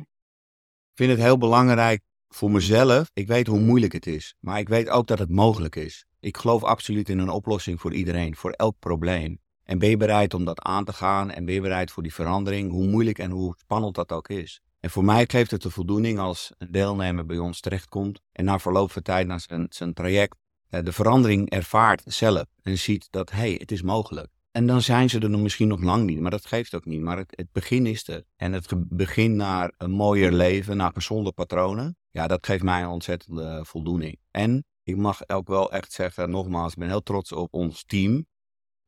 Ik 0.91 0.93
vind 0.93 1.11
het 1.11 1.19
heel 1.19 1.37
belangrijk 1.37 2.01
voor 2.27 2.51
mezelf. 2.51 3.09
Ik 3.13 3.27
weet 3.27 3.47
hoe 3.47 3.59
moeilijk 3.59 3.93
het 3.93 4.07
is, 4.07 4.35
maar 4.39 4.59
ik 4.59 4.69
weet 4.69 4.89
ook 4.89 5.07
dat 5.07 5.19
het 5.19 5.29
mogelijk 5.29 5.75
is. 5.75 6.05
Ik 6.19 6.37
geloof 6.37 6.63
absoluut 6.63 7.09
in 7.09 7.19
een 7.19 7.29
oplossing 7.29 7.81
voor 7.81 7.93
iedereen, 7.93 8.35
voor 8.35 8.51
elk 8.51 8.75
probleem. 8.79 9.39
En 9.63 9.79
ben 9.79 9.89
je 9.89 9.97
bereid 9.97 10.33
om 10.33 10.45
dat 10.45 10.61
aan 10.61 10.85
te 10.85 10.93
gaan 10.93 11.31
en 11.31 11.45
ben 11.45 11.53
je 11.53 11.61
bereid 11.61 11.91
voor 11.91 12.03
die 12.03 12.13
verandering, 12.13 12.71
hoe 12.71 12.87
moeilijk 12.87 13.19
en 13.19 13.31
hoe 13.31 13.55
spannend 13.57 13.95
dat 13.95 14.11
ook 14.11 14.29
is. 14.29 14.61
En 14.79 14.89
voor 14.89 15.03
mij 15.03 15.25
geeft 15.27 15.51
het 15.51 15.61
de 15.61 15.69
voldoening 15.69 16.19
als 16.19 16.51
een 16.57 16.71
deelnemer 16.71 17.25
bij 17.25 17.37
ons 17.37 17.59
terechtkomt 17.59 18.21
en 18.31 18.45
na 18.45 18.59
verloop 18.59 18.91
van 18.91 19.01
tijd 19.01 19.27
naar 19.27 19.39
zijn, 19.39 19.65
zijn 19.69 19.93
traject 19.93 20.37
eh, 20.69 20.83
de 20.83 20.91
verandering 20.91 21.49
ervaart 21.49 22.01
zelf 22.05 22.45
en 22.61 22.77
ziet 22.77 23.07
dat 23.09 23.31
hé, 23.31 23.37
hey, 23.37 23.55
het 23.59 23.71
is 23.71 23.81
mogelijk. 23.81 24.27
En 24.51 24.65
dan 24.65 24.81
zijn 24.81 25.09
ze 25.09 25.19
er 25.19 25.29
nog 25.29 25.41
misschien 25.41 25.67
nog 25.67 25.81
lang 25.81 26.05
niet, 26.05 26.19
maar 26.19 26.31
dat 26.31 26.45
geeft 26.45 26.75
ook 26.75 26.85
niet. 26.85 27.01
Maar 27.01 27.17
het, 27.17 27.33
het 27.35 27.51
begin 27.51 27.85
is 27.85 28.07
er. 28.07 28.23
En 28.35 28.53
het 28.53 28.73
begin 28.89 29.35
naar 29.35 29.73
een 29.77 29.91
mooier 29.91 30.31
leven, 30.31 30.77
naar 30.77 30.91
gezonde 30.93 31.31
patronen, 31.31 31.97
ja, 32.09 32.27
dat 32.27 32.45
geeft 32.45 32.63
mij 32.63 32.81
een 32.81 32.87
ontzettende 32.87 33.65
voldoening. 33.65 34.19
En 34.31 34.65
ik 34.83 34.97
mag 34.97 35.29
ook 35.29 35.47
wel 35.47 35.71
echt 35.71 35.91
zeggen, 35.91 36.29
nogmaals, 36.29 36.71
ik 36.71 36.77
ben 36.77 36.87
heel 36.87 37.03
trots 37.03 37.31
op 37.31 37.53
ons 37.53 37.83
team. 37.83 38.25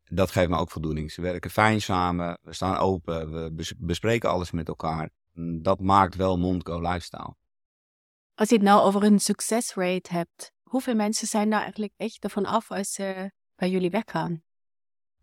Dat 0.04 0.32
geeft 0.32 0.50
me 0.50 0.58
ook 0.58 0.72
voldoening. 0.72 1.12
Ze 1.12 1.22
werken 1.22 1.50
fijn 1.50 1.82
samen, 1.82 2.38
we 2.42 2.54
staan 2.54 2.78
open, 2.78 3.32
we 3.32 3.76
bespreken 3.78 4.30
alles 4.30 4.52
met 4.52 4.68
elkaar. 4.68 5.10
Dat 5.62 5.80
maakt 5.80 6.16
wel 6.16 6.38
Mondco 6.38 6.82
Lifestyle. 6.82 7.36
Als 8.36 8.50
je 8.50 8.56
het 8.56 8.64
nou 8.64 8.82
over 8.82 9.04
een 9.04 9.20
succesrate 9.20 10.14
hebt, 10.14 10.52
hoeveel 10.64 10.96
mensen 10.96 11.28
zijn 11.28 11.50
daar 11.50 11.62
eigenlijk 11.62 11.94
echt 11.98 12.24
ervan 12.24 12.46
af 12.46 12.72
als 12.72 12.92
ze 12.92 13.32
bij 13.56 13.70
jullie 13.70 13.90
weggaan? 13.90 14.44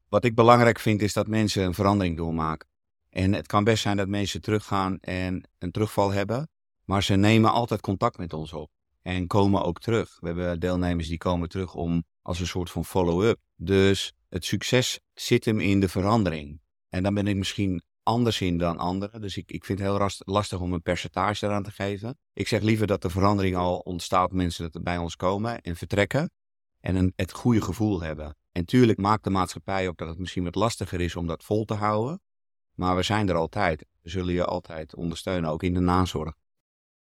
Wat 0.08 0.24
ik 0.24 0.34
belangrijk 0.34 0.78
vind 0.78 1.02
is 1.02 1.12
dat 1.12 1.26
mensen 1.26 1.64
een 1.64 1.74
verandering 1.74 2.16
doormaken. 2.16 2.68
En 3.10 3.32
het 3.32 3.46
kan 3.46 3.64
best 3.64 3.82
zijn 3.82 3.96
dat 3.96 4.08
mensen 4.08 4.40
teruggaan 4.40 4.98
en 4.98 5.48
een 5.58 5.70
terugval 5.70 6.10
hebben, 6.10 6.48
maar 6.84 7.02
ze 7.02 7.14
nemen 7.14 7.52
altijd 7.52 7.80
contact 7.80 8.18
met 8.18 8.32
ons 8.32 8.52
op 8.52 8.70
en 9.02 9.26
komen 9.26 9.62
ook 9.62 9.80
terug. 9.80 10.20
We 10.20 10.26
hebben 10.26 10.60
deelnemers 10.60 11.08
die 11.08 11.18
komen 11.18 11.48
terug 11.48 11.74
om 11.74 12.04
als 12.22 12.40
een 12.40 12.46
soort 12.46 12.70
van 12.70 12.84
follow-up. 12.84 13.38
Dus 13.56 14.12
het 14.28 14.44
succes 14.44 15.00
zit 15.14 15.44
hem 15.44 15.60
in 15.60 15.80
de 15.80 15.88
verandering. 15.88 16.60
En 16.88 17.02
dan 17.02 17.14
ben 17.14 17.26
ik 17.26 17.36
misschien 17.36 17.82
anders 18.06 18.40
in 18.40 18.58
dan 18.58 18.78
anderen. 18.78 19.20
Dus 19.20 19.36
ik, 19.36 19.50
ik 19.50 19.64
vind 19.64 19.78
het 19.78 19.88
heel 19.88 20.08
lastig 20.18 20.60
om 20.60 20.72
een 20.72 20.82
percentage 20.82 21.46
eraan 21.46 21.62
te 21.62 21.70
geven. 21.70 22.18
Ik 22.32 22.48
zeg 22.48 22.62
liever 22.62 22.86
dat 22.86 23.02
de 23.02 23.10
verandering 23.10 23.56
al 23.56 23.78
ontstaat, 23.78 24.32
mensen 24.32 24.70
dat 24.70 24.82
bij 24.82 24.98
ons 24.98 25.16
komen 25.16 25.60
en 25.60 25.76
vertrekken. 25.76 26.30
En 26.80 26.96
een, 26.96 27.12
het 27.16 27.32
goede 27.32 27.60
gevoel 27.60 28.02
hebben. 28.02 28.36
En 28.52 28.64
tuurlijk 28.64 28.98
maakt 28.98 29.24
de 29.24 29.30
maatschappij 29.30 29.88
ook 29.88 29.96
dat 29.96 30.08
het 30.08 30.18
misschien 30.18 30.44
wat 30.44 30.54
lastiger 30.54 31.00
is 31.00 31.16
om 31.16 31.26
dat 31.26 31.44
vol 31.44 31.64
te 31.64 31.74
houden. 31.74 32.20
Maar 32.74 32.96
we 32.96 33.02
zijn 33.02 33.28
er 33.28 33.34
altijd. 33.34 33.86
We 34.02 34.08
zullen 34.08 34.34
je 34.34 34.44
altijd 34.44 34.94
ondersteunen, 34.94 35.50
ook 35.50 35.62
in 35.62 35.74
de 35.74 35.80
nazorg. 35.80 36.34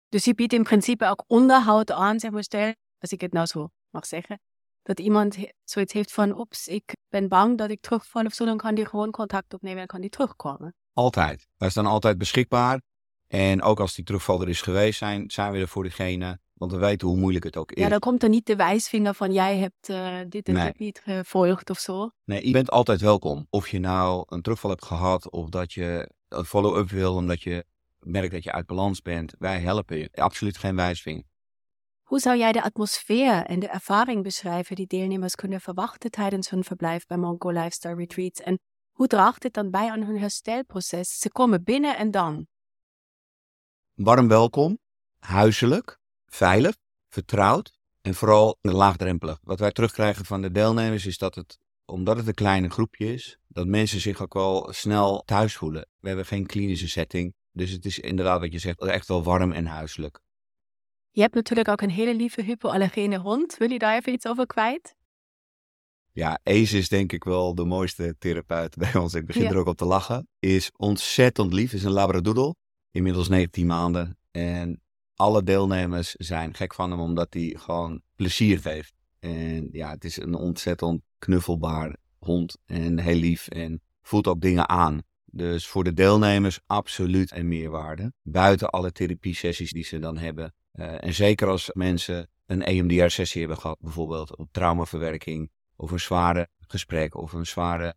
Dus 0.09 0.25
je 0.25 0.35
biedt 0.35 0.53
in 0.53 0.63
principe 0.63 1.05
ook 1.05 1.23
onderhoud 1.27 1.91
aan, 1.91 2.19
zeg 2.19 2.31
maar, 2.31 2.43
stel, 2.43 2.73
als 2.97 3.11
ik 3.11 3.21
het 3.21 3.33
nou 3.33 3.45
zo 3.45 3.69
mag 3.89 4.05
zeggen, 4.05 4.39
dat 4.81 4.99
iemand 4.99 5.37
zoiets 5.63 5.93
heeft 5.93 6.11
van, 6.11 6.33
ops, 6.33 6.67
ik 6.67 6.95
ben 7.09 7.27
bang 7.27 7.57
dat 7.57 7.69
ik 7.69 7.81
terugval 7.81 8.25
of 8.25 8.33
zo, 8.33 8.45
dan 8.45 8.57
kan 8.57 8.75
die 8.75 8.85
gewoon 8.85 9.11
contact 9.11 9.53
opnemen 9.53 9.81
en 9.81 9.87
kan 9.87 10.01
die 10.01 10.09
terugkomen. 10.09 10.75
Altijd. 10.95 11.47
Wij 11.57 11.69
staan 11.69 11.85
altijd 11.85 12.17
beschikbaar. 12.17 12.81
En 13.27 13.61
ook 13.61 13.79
als 13.79 13.95
die 13.95 14.05
terugval 14.05 14.41
er 14.41 14.49
is 14.49 14.61
geweest, 14.61 14.97
zijn, 14.97 15.29
zijn 15.29 15.51
we 15.51 15.59
er 15.59 15.67
voor 15.67 15.83
diegene. 15.83 16.39
Want 16.53 16.71
we 16.71 16.77
weten 16.77 17.07
hoe 17.07 17.17
moeilijk 17.17 17.45
het 17.45 17.57
ook 17.57 17.71
is. 17.71 17.83
Ja, 17.83 17.89
dan 17.89 17.99
komt 17.99 18.23
er 18.23 18.29
niet 18.29 18.45
de 18.45 18.55
wijsvinger 18.55 19.13
van 19.13 19.33
jij 19.33 19.57
hebt 19.57 19.89
uh, 19.89 20.19
dit 20.29 20.47
en 20.47 20.53
nee. 20.53 20.65
dit 20.65 20.79
niet 20.79 21.01
gevolgd 21.03 21.69
of 21.69 21.79
zo. 21.79 22.09
Nee, 22.23 22.45
je 22.47 22.51
bent 22.51 22.71
altijd 22.71 23.01
welkom. 23.01 23.47
Of 23.49 23.67
je 23.67 23.79
nou 23.79 24.23
een 24.27 24.41
terugval 24.41 24.69
hebt 24.69 24.85
gehad 24.85 25.29
of 25.29 25.49
dat 25.49 25.73
je 25.73 26.11
een 26.27 26.45
follow-up 26.45 26.89
wil 26.89 27.15
omdat 27.15 27.41
je 27.41 27.65
merkt 27.99 28.31
dat 28.31 28.43
je 28.43 28.51
uit 28.51 28.65
balans 28.65 29.01
bent. 29.01 29.33
Wij 29.39 29.59
helpen 29.59 29.97
je. 29.97 30.09
Absoluut 30.13 30.57
geen 30.57 30.75
wijsvinger. 30.75 31.23
Hoe 32.03 32.19
zou 32.19 32.37
jij 32.37 32.51
de 32.51 32.63
atmosfeer 32.63 33.45
en 33.45 33.59
de 33.59 33.67
ervaring 33.67 34.23
beschrijven 34.23 34.75
die 34.75 34.87
deelnemers 34.87 35.35
kunnen 35.35 35.61
verwachten 35.61 36.11
tijdens 36.11 36.49
hun 36.49 36.63
verblijf 36.63 37.05
bij 37.05 37.17
Mongo 37.17 37.49
Lifestyle 37.49 37.95
Retreats? 37.95 38.41
En 38.41 38.59
hoe 38.95 39.07
draagt 39.07 39.41
dit 39.41 39.53
dan 39.53 39.69
bij 39.69 39.91
aan 39.91 40.03
hun 40.03 40.19
herstelproces? 40.19 41.19
Ze 41.19 41.31
komen 41.31 41.63
binnen 41.63 41.97
en 41.97 42.11
dan? 42.11 42.47
Warm 43.93 44.27
welkom, 44.27 44.79
huiselijk, 45.19 45.99
veilig, 46.25 46.75
vertrouwd 47.09 47.77
en 48.01 48.13
vooral 48.13 48.57
laagdrempelig. 48.61 49.39
Wat 49.43 49.59
wij 49.59 49.71
terugkrijgen 49.71 50.25
van 50.25 50.41
de 50.41 50.51
deelnemers 50.51 51.05
is 51.05 51.17
dat 51.17 51.35
het, 51.35 51.57
omdat 51.85 52.17
het 52.17 52.27
een 52.27 52.33
kleine 52.33 52.69
groepje 52.69 53.13
is, 53.13 53.37
dat 53.47 53.67
mensen 53.67 53.99
zich 53.99 54.21
ook 54.21 54.33
wel 54.33 54.73
snel 54.73 55.23
thuis 55.25 55.55
voelen. 55.55 55.87
We 55.99 56.07
hebben 56.07 56.25
geen 56.25 56.45
klinische 56.45 56.89
setting, 56.89 57.33
dus 57.51 57.71
het 57.71 57.85
is 57.85 57.99
inderdaad 57.99 58.39
wat 58.39 58.51
je 58.51 58.59
zegt, 58.59 58.81
echt 58.81 59.07
wel 59.07 59.23
warm 59.23 59.51
en 59.51 59.65
huiselijk. 59.65 60.19
Je 61.11 61.21
hebt 61.21 61.33
natuurlijk 61.33 61.69
ook 61.69 61.81
een 61.81 61.89
hele 61.89 62.15
lieve 62.15 62.41
hypoallergene 62.41 63.17
hond. 63.17 63.57
Wil 63.57 63.71
je 63.71 63.79
daar 63.79 63.95
even 63.95 64.13
iets 64.13 64.27
over 64.27 64.45
kwijt? 64.45 64.95
Ja, 66.15 66.39
Ace 66.43 66.77
is 66.77 66.89
denk 66.89 67.11
ik 67.11 67.23
wel 67.23 67.55
de 67.55 67.65
mooiste 67.65 68.15
therapeut 68.19 68.75
bij 68.83 68.95
ons. 68.95 69.13
Ik 69.13 69.25
begin 69.25 69.45
er 69.45 69.57
ook 69.57 69.67
op 69.67 69.77
te 69.77 69.85
lachen. 69.85 70.27
Is 70.39 70.71
ontzettend 70.77 71.53
lief. 71.53 71.73
Is 71.73 71.83
een 71.83 71.91
labradoodle. 71.91 72.55
Inmiddels 72.91 73.27
19 73.27 73.65
maanden. 73.65 74.17
En 74.31 74.81
alle 75.15 75.43
deelnemers 75.43 76.11
zijn 76.11 76.53
gek 76.53 76.73
van 76.73 76.91
hem 76.91 76.99
omdat 76.99 77.33
hij 77.33 77.55
gewoon 77.59 78.01
plezier 78.15 78.59
heeft. 78.63 78.93
En 79.19 79.69
ja, 79.71 79.89
het 79.89 80.03
is 80.03 80.17
een 80.17 80.35
ontzettend 80.35 81.01
knuffelbaar 81.19 81.95
hond. 82.19 82.57
En 82.65 82.99
heel 82.99 83.19
lief. 83.19 83.47
En 83.47 83.81
voelt 84.01 84.27
ook 84.27 84.41
dingen 84.41 84.69
aan. 84.69 85.01
Dus 85.25 85.67
voor 85.67 85.83
de 85.83 85.93
deelnemers 85.93 86.59
absoluut 86.65 87.31
een 87.31 87.47
meerwaarde. 87.47 88.13
Buiten 88.21 88.69
alle 88.69 88.91
therapie-sessies 88.91 89.71
die 89.71 89.83
ze 89.83 89.99
dan 89.99 90.17
hebben. 90.17 90.53
Uh, 90.73 91.03
en 91.03 91.13
zeker 91.13 91.47
als 91.47 91.69
mensen 91.73 92.29
een 92.45 92.63
EMDR-sessie 92.63 93.39
hebben 93.39 93.59
gehad, 93.59 93.79
bijvoorbeeld 93.79 94.37
op 94.37 94.47
traumaverwerking, 94.51 95.49
of 95.75 95.91
een 95.91 95.99
zware 95.99 96.47
gesprek, 96.67 97.15
of 97.15 97.33
een 97.33 97.45
zware 97.45 97.95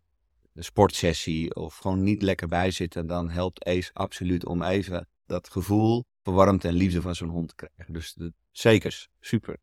sportsessie, 0.55 1.55
of 1.55 1.77
gewoon 1.77 2.03
niet 2.03 2.21
lekker 2.21 2.47
bijzitten, 2.47 3.07
dan 3.07 3.29
helpt 3.29 3.65
ACE 3.65 3.89
absoluut 3.93 4.45
om 4.45 4.63
even 4.63 5.07
dat 5.25 5.49
gevoel 5.49 6.05
van 6.23 6.59
en 6.59 6.73
liefde 6.73 7.01
van 7.01 7.15
zo'n 7.15 7.29
hond 7.29 7.47
te 7.47 7.55
krijgen. 7.55 7.93
Dus 7.93 8.17
zeker, 8.51 9.07
super. 9.19 9.57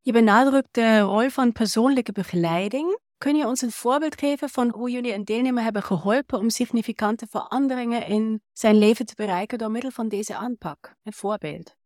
Je 0.00 0.12
benadrukt 0.12 0.68
de 0.70 0.98
rol 0.98 1.28
van 1.28 1.52
persoonlijke 1.52 2.12
begeleiding. 2.12 2.98
Kun 3.18 3.36
je 3.36 3.46
ons 3.46 3.60
een 3.60 3.70
voorbeeld 3.70 4.18
geven 4.18 4.48
van 4.48 4.70
hoe 4.70 4.90
jullie 4.90 5.14
een 5.14 5.24
deelnemer 5.24 5.62
hebben 5.62 5.82
geholpen 5.82 6.38
om 6.38 6.50
significante 6.50 7.26
veranderingen 7.30 8.06
in 8.06 8.42
zijn 8.52 8.78
leven 8.78 9.06
te 9.06 9.14
bereiken 9.14 9.58
door 9.58 9.70
middel 9.70 9.90
van 9.90 10.08
deze 10.08 10.36
aanpak? 10.36 10.96
Een 11.02 11.12
voorbeeld. 11.12 11.76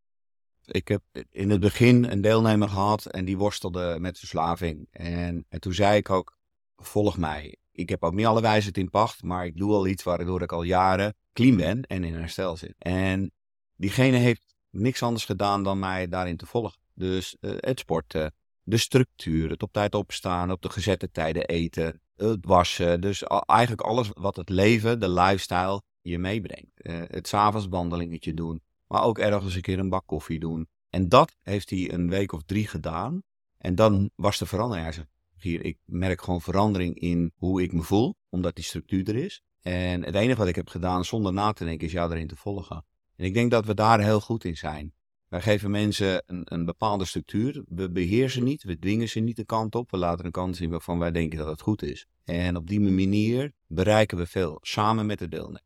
Ik 0.67 0.89
heb 0.89 1.03
in 1.31 1.51
het 1.51 1.61
begin 1.61 2.05
een 2.05 2.21
deelnemer 2.21 2.69
gehad 2.69 3.07
en 3.07 3.25
die 3.25 3.37
worstelde 3.37 3.97
met 4.01 4.19
verslaving. 4.19 4.89
En, 4.91 5.45
en 5.49 5.61
toen 5.61 5.75
zei 5.75 5.97
ik 5.97 6.11
ook, 6.11 6.37
volg 6.77 7.19
mij. 7.19 7.57
Ik 7.73 7.89
heb 7.89 8.05
ook 8.05 8.15
niet 8.15 8.27
alle 8.27 8.41
wijsheid 8.41 8.79
in 8.79 8.91
pacht, 8.91 9.23
maar 9.23 9.47
ik 9.47 9.57
doe 9.57 9.73
al 9.73 9.87
iets 9.87 10.03
waardoor 10.03 10.43
ik 10.43 10.53
al 10.53 10.63
jaren 10.63 11.15
clean 11.33 11.57
ben 11.57 11.83
en 11.83 12.05
in 12.05 12.15
herstel 12.15 12.57
zit. 12.57 12.75
En 12.79 13.33
diegene 13.77 14.17
heeft 14.17 14.55
niks 14.71 15.03
anders 15.03 15.25
gedaan 15.25 15.63
dan 15.63 15.79
mij 15.79 16.09
daarin 16.09 16.37
te 16.37 16.47
volgen. 16.47 16.81
Dus 16.95 17.37
uh, 17.41 17.53
het 17.57 17.79
sporten, 17.79 18.35
de 18.63 18.77
structuur, 18.77 19.51
het 19.51 19.63
op 19.63 19.73
tijd 19.73 19.95
opstaan, 19.95 20.51
op 20.51 20.63
de 20.63 20.71
gezette 20.71 21.11
tijden 21.11 21.47
eten, 21.47 22.01
het 22.17 22.47
wassen. 22.47 23.01
Dus 23.01 23.23
eigenlijk 23.47 23.81
alles 23.81 24.11
wat 24.13 24.37
het 24.37 24.49
leven, 24.49 25.01
de 25.01 25.09
lifestyle, 25.09 25.83
je 26.01 26.19
meebrengt. 26.19 26.71
Uh, 26.77 27.03
het 27.07 27.29
s'avonds 27.29 27.67
wandelingetje 27.67 28.35
doen, 28.35 28.63
maar 28.87 29.03
ook 29.03 29.19
ergens 29.19 29.55
een 29.55 29.63
keer 29.63 29.79
een 29.79 29.89
bak 29.89 30.07
koffie 30.07 30.39
doen. 30.39 30.69
En 30.91 31.09
dat 31.09 31.37
heeft 31.43 31.71
hij 31.71 31.93
een 31.93 32.09
week 32.09 32.33
of 32.33 32.43
drie 32.43 32.67
gedaan. 32.67 33.23
En 33.59 33.75
dan 33.75 34.11
was 34.15 34.39
de 34.39 34.47
verandering. 34.47 34.87
Hij 34.87 34.95
zegt, 34.95 35.09
hier, 35.37 35.65
ik 35.65 35.79
merk 35.85 36.23
gewoon 36.23 36.41
verandering 36.41 36.99
in 36.99 37.33
hoe 37.37 37.63
ik 37.63 37.73
me 37.73 37.83
voel, 37.83 38.15
omdat 38.29 38.55
die 38.55 38.65
structuur 38.65 39.09
er 39.09 39.17
is. 39.17 39.43
En 39.63 40.05
het 40.05 40.15
enige 40.15 40.39
wat 40.39 40.49
ik 40.49 40.55
heb 40.55 40.69
gedaan 40.69 41.05
zonder 41.05 41.33
na 41.33 41.53
te 41.53 41.65
denken 41.65 41.87
is 41.87 41.93
jou 41.93 42.11
erin 42.11 42.27
te 42.27 42.37
volgen. 42.37 42.85
En 43.17 43.25
ik 43.25 43.35
denk 43.35 43.51
dat 43.51 43.67
we 43.67 43.75
daar 43.75 44.01
heel 44.01 44.21
goed 44.21 44.45
in 44.45 44.57
zijn. 44.57 44.95
Wij 45.29 45.41
geven 45.41 45.71
mensen 45.71 46.23
een, 46.27 46.43
een 46.45 46.65
bepaalde 46.65 47.05
structuur. 47.05 47.65
We 47.69 47.91
beheersen 47.91 48.45
niet, 48.45 48.63
we 48.63 48.79
dwingen 48.79 49.09
ze 49.09 49.21
niet 49.21 49.37
de 49.37 49.45
kant 49.45 49.75
op. 49.75 49.91
We 49.91 49.97
laten 49.97 50.25
een 50.25 50.31
kant 50.31 50.57
zien 50.57 50.71
waarvan 50.71 50.99
wij 50.99 51.11
denken 51.11 51.39
dat 51.39 51.47
het 51.47 51.61
goed 51.61 51.83
is. 51.83 52.07
En 52.25 52.57
op 52.57 52.67
die 52.67 52.81
manier 52.81 53.53
bereiken 53.67 54.19
we 54.19 54.27
veel, 54.27 54.59
samen 54.63 55.07
met 55.07 55.19
de 55.19 55.29
deelnemers. 55.29 55.65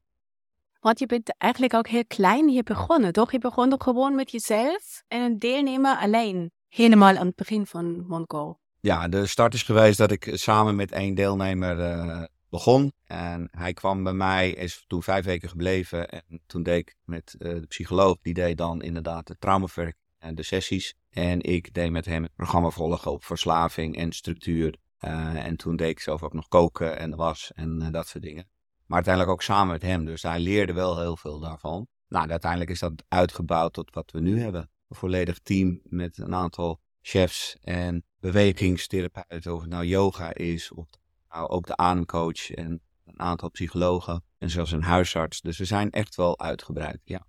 Want 0.81 0.99
je 0.99 1.07
bent 1.07 1.35
eigenlijk 1.39 1.75
ook 1.75 1.89
heel 1.89 2.05
klein 2.07 2.49
hier 2.49 2.63
begonnen, 2.63 3.13
toch? 3.13 3.33
Je 3.33 3.39
begon 3.39 3.71
toch 3.71 3.83
gewoon 3.83 4.15
met 4.15 4.31
jezelf 4.31 5.03
en 5.09 5.23
een 5.23 5.39
deelnemer 5.39 5.97
alleen. 5.97 6.51
Helemaal 6.69 7.17
aan 7.17 7.27
het 7.27 7.37
begin 7.37 7.67
van 7.67 8.07
Mongo. 8.07 8.59
Ja, 8.81 9.09
de 9.09 9.27
start 9.27 9.55
is 9.55 9.63
geweest 9.63 9.99
dat 9.99 10.11
ik 10.11 10.31
samen 10.33 10.77
met 10.77 10.93
één 10.93 11.15
deelnemer 11.15 11.79
uh, 11.79 12.23
begon. 12.49 12.93
En 13.05 13.49
hij 13.51 13.73
kwam 13.73 14.03
bij 14.03 14.13
mij, 14.13 14.51
is 14.51 14.85
toen 14.87 15.03
vijf 15.03 15.25
weken 15.25 15.49
gebleven. 15.49 16.09
En 16.09 16.41
toen 16.47 16.63
deed 16.63 16.79
ik 16.79 16.97
met 17.05 17.35
uh, 17.39 17.53
de 17.53 17.67
psycholoog, 17.67 18.19
die 18.23 18.35
deed 18.35 18.59
dan 18.59 18.83
inderdaad 18.83 19.27
de 19.27 19.37
traumawerk 19.39 19.97
en 20.19 20.35
de 20.35 20.43
sessies. 20.43 20.95
En 21.11 21.41
ik 21.41 21.75
deed 21.75 21.91
met 21.91 22.05
hem 22.05 22.23
het 22.23 22.35
programma 22.35 22.71
volgen 22.71 23.11
op 23.11 23.25
verslaving 23.25 23.97
en 23.97 24.13
structuur. 24.13 24.77
Uh, 25.01 25.47
en 25.47 25.57
toen 25.57 25.77
deed 25.77 25.91
ik 25.91 26.01
zelf 26.01 26.23
ook 26.23 26.35
nog 26.35 26.49
koken 26.49 26.99
en 26.99 27.17
was 27.17 27.53
en 27.55 27.93
dat 27.93 28.09
soort 28.09 28.25
dingen. 28.25 28.49
Maar 28.91 28.99
uiteindelijk 28.99 29.35
ook 29.35 29.43
samen 29.43 29.73
met 29.73 29.83
hem. 29.83 30.05
Dus 30.05 30.23
hij 30.23 30.41
leerde 30.41 30.73
wel 30.73 31.01
heel 31.01 31.17
veel 31.17 31.39
daarvan. 31.39 31.87
Nou, 32.09 32.31
uiteindelijk 32.31 32.71
is 32.71 32.79
dat 32.79 32.93
uitgebouwd 33.09 33.73
tot 33.73 33.95
wat 33.95 34.11
we 34.11 34.21
nu 34.21 34.41
hebben. 34.41 34.61
Een 34.61 34.97
volledig 34.97 35.39
team 35.39 35.81
met 35.83 36.19
een 36.19 36.35
aantal 36.35 36.81
chefs 37.01 37.57
en 37.61 38.05
bewegingstherapeuten. 38.21 39.55
Of 39.55 39.61
het 39.61 39.71
nou 39.71 39.85
yoga 39.85 40.35
is, 40.35 40.73
of 40.73 40.87
nou 41.29 41.49
ook 41.49 41.67
de 41.67 41.77
ademcoach 41.77 42.51
en 42.51 42.83
een 43.05 43.21
aantal 43.21 43.51
psychologen. 43.51 44.25
En 44.39 44.51
zelfs 44.51 44.73
een 44.73 44.83
huisarts. 44.83 45.41
Dus 45.41 45.59
we 45.59 45.65
zijn 45.65 45.91
echt 45.91 46.15
wel 46.15 46.39
uitgebreid, 46.39 47.01
ja. 47.05 47.27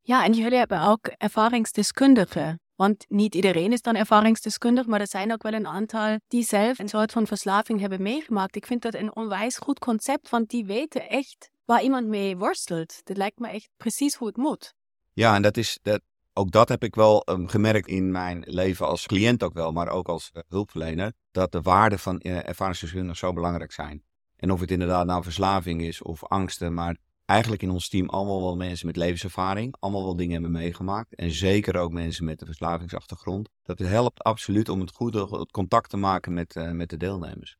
Ja, 0.00 0.24
en 0.24 0.32
jullie 0.32 0.58
hebben 0.58 0.82
ook 0.82 1.06
ervaringsdeskundigen. 1.06 2.60
Want 2.80 3.04
niet 3.08 3.34
iedereen 3.34 3.72
is 3.72 3.82
dan 3.82 3.94
ervaringsdeskundig, 3.94 4.86
maar 4.86 5.00
er 5.00 5.06
zijn 5.06 5.32
ook 5.32 5.42
wel 5.42 5.52
een 5.52 5.66
aantal 5.66 6.18
die 6.28 6.44
zelf 6.44 6.78
een 6.78 6.88
soort 6.88 7.12
van 7.12 7.26
verslaving 7.26 7.80
hebben 7.80 8.02
meegemaakt. 8.02 8.56
Ik 8.56 8.66
vind 8.66 8.82
dat 8.82 8.94
een 8.94 9.16
onwijs 9.16 9.58
goed 9.58 9.78
concept, 9.78 10.30
want 10.30 10.50
die 10.50 10.64
weten 10.64 11.08
echt 11.08 11.50
waar 11.64 11.82
iemand 11.82 12.06
mee 12.06 12.36
worstelt. 12.36 13.00
Dat 13.04 13.16
lijkt 13.16 13.38
me 13.38 13.48
echt 13.48 13.68
precies 13.76 14.14
hoe 14.14 14.26
het 14.26 14.36
moet. 14.36 14.74
Ja, 15.12 15.34
en 15.34 15.42
dat 15.42 15.56
is, 15.56 15.78
dat, 15.82 16.00
ook 16.32 16.50
dat 16.50 16.68
heb 16.68 16.82
ik 16.82 16.94
wel 16.94 17.22
um, 17.28 17.48
gemerkt 17.48 17.88
in 17.88 18.10
mijn 18.10 18.42
leven 18.46 18.86
als 18.86 19.06
cliënt 19.06 19.42
ook 19.42 19.54
wel, 19.54 19.72
maar 19.72 19.88
ook 19.88 20.08
als 20.08 20.30
uh, 20.32 20.42
hulpverlener, 20.48 21.12
dat 21.30 21.52
de 21.52 21.60
waarden 21.60 21.98
van 21.98 22.20
uh, 22.22 22.48
ervaringsdeskundigen 22.48 23.16
zo 23.16 23.32
belangrijk 23.32 23.72
zijn. 23.72 24.02
En 24.36 24.50
of 24.50 24.60
het 24.60 24.70
inderdaad 24.70 25.06
nou 25.06 25.22
verslaving 25.22 25.82
is 25.82 26.02
of 26.02 26.24
angsten, 26.24 26.74
maar 26.74 26.96
eigenlijk 27.30 27.62
in 27.62 27.70
ons 27.70 27.88
team 27.88 28.08
allemaal 28.08 28.42
wel 28.42 28.56
mensen 28.56 28.86
met 28.86 28.96
levenservaring, 28.96 29.74
allemaal 29.78 30.04
wel 30.04 30.16
dingen 30.16 30.32
hebben 30.32 30.50
meegemaakt. 30.50 31.14
En 31.14 31.30
zeker 31.30 31.76
ook 31.76 31.92
mensen 31.92 32.24
met 32.24 32.40
een 32.40 32.46
verslavingsachtergrond. 32.46 33.48
Dat 33.62 33.78
helpt 33.78 34.22
absoluut 34.22 34.68
om 34.68 34.80
het 34.80 34.90
goede 34.90 35.38
het 35.38 35.50
contact 35.50 35.90
te 35.90 35.96
maken 35.96 36.32
met, 36.32 36.56
uh, 36.56 36.70
met 36.70 36.90
de 36.90 36.96
deelnemers. 36.96 37.56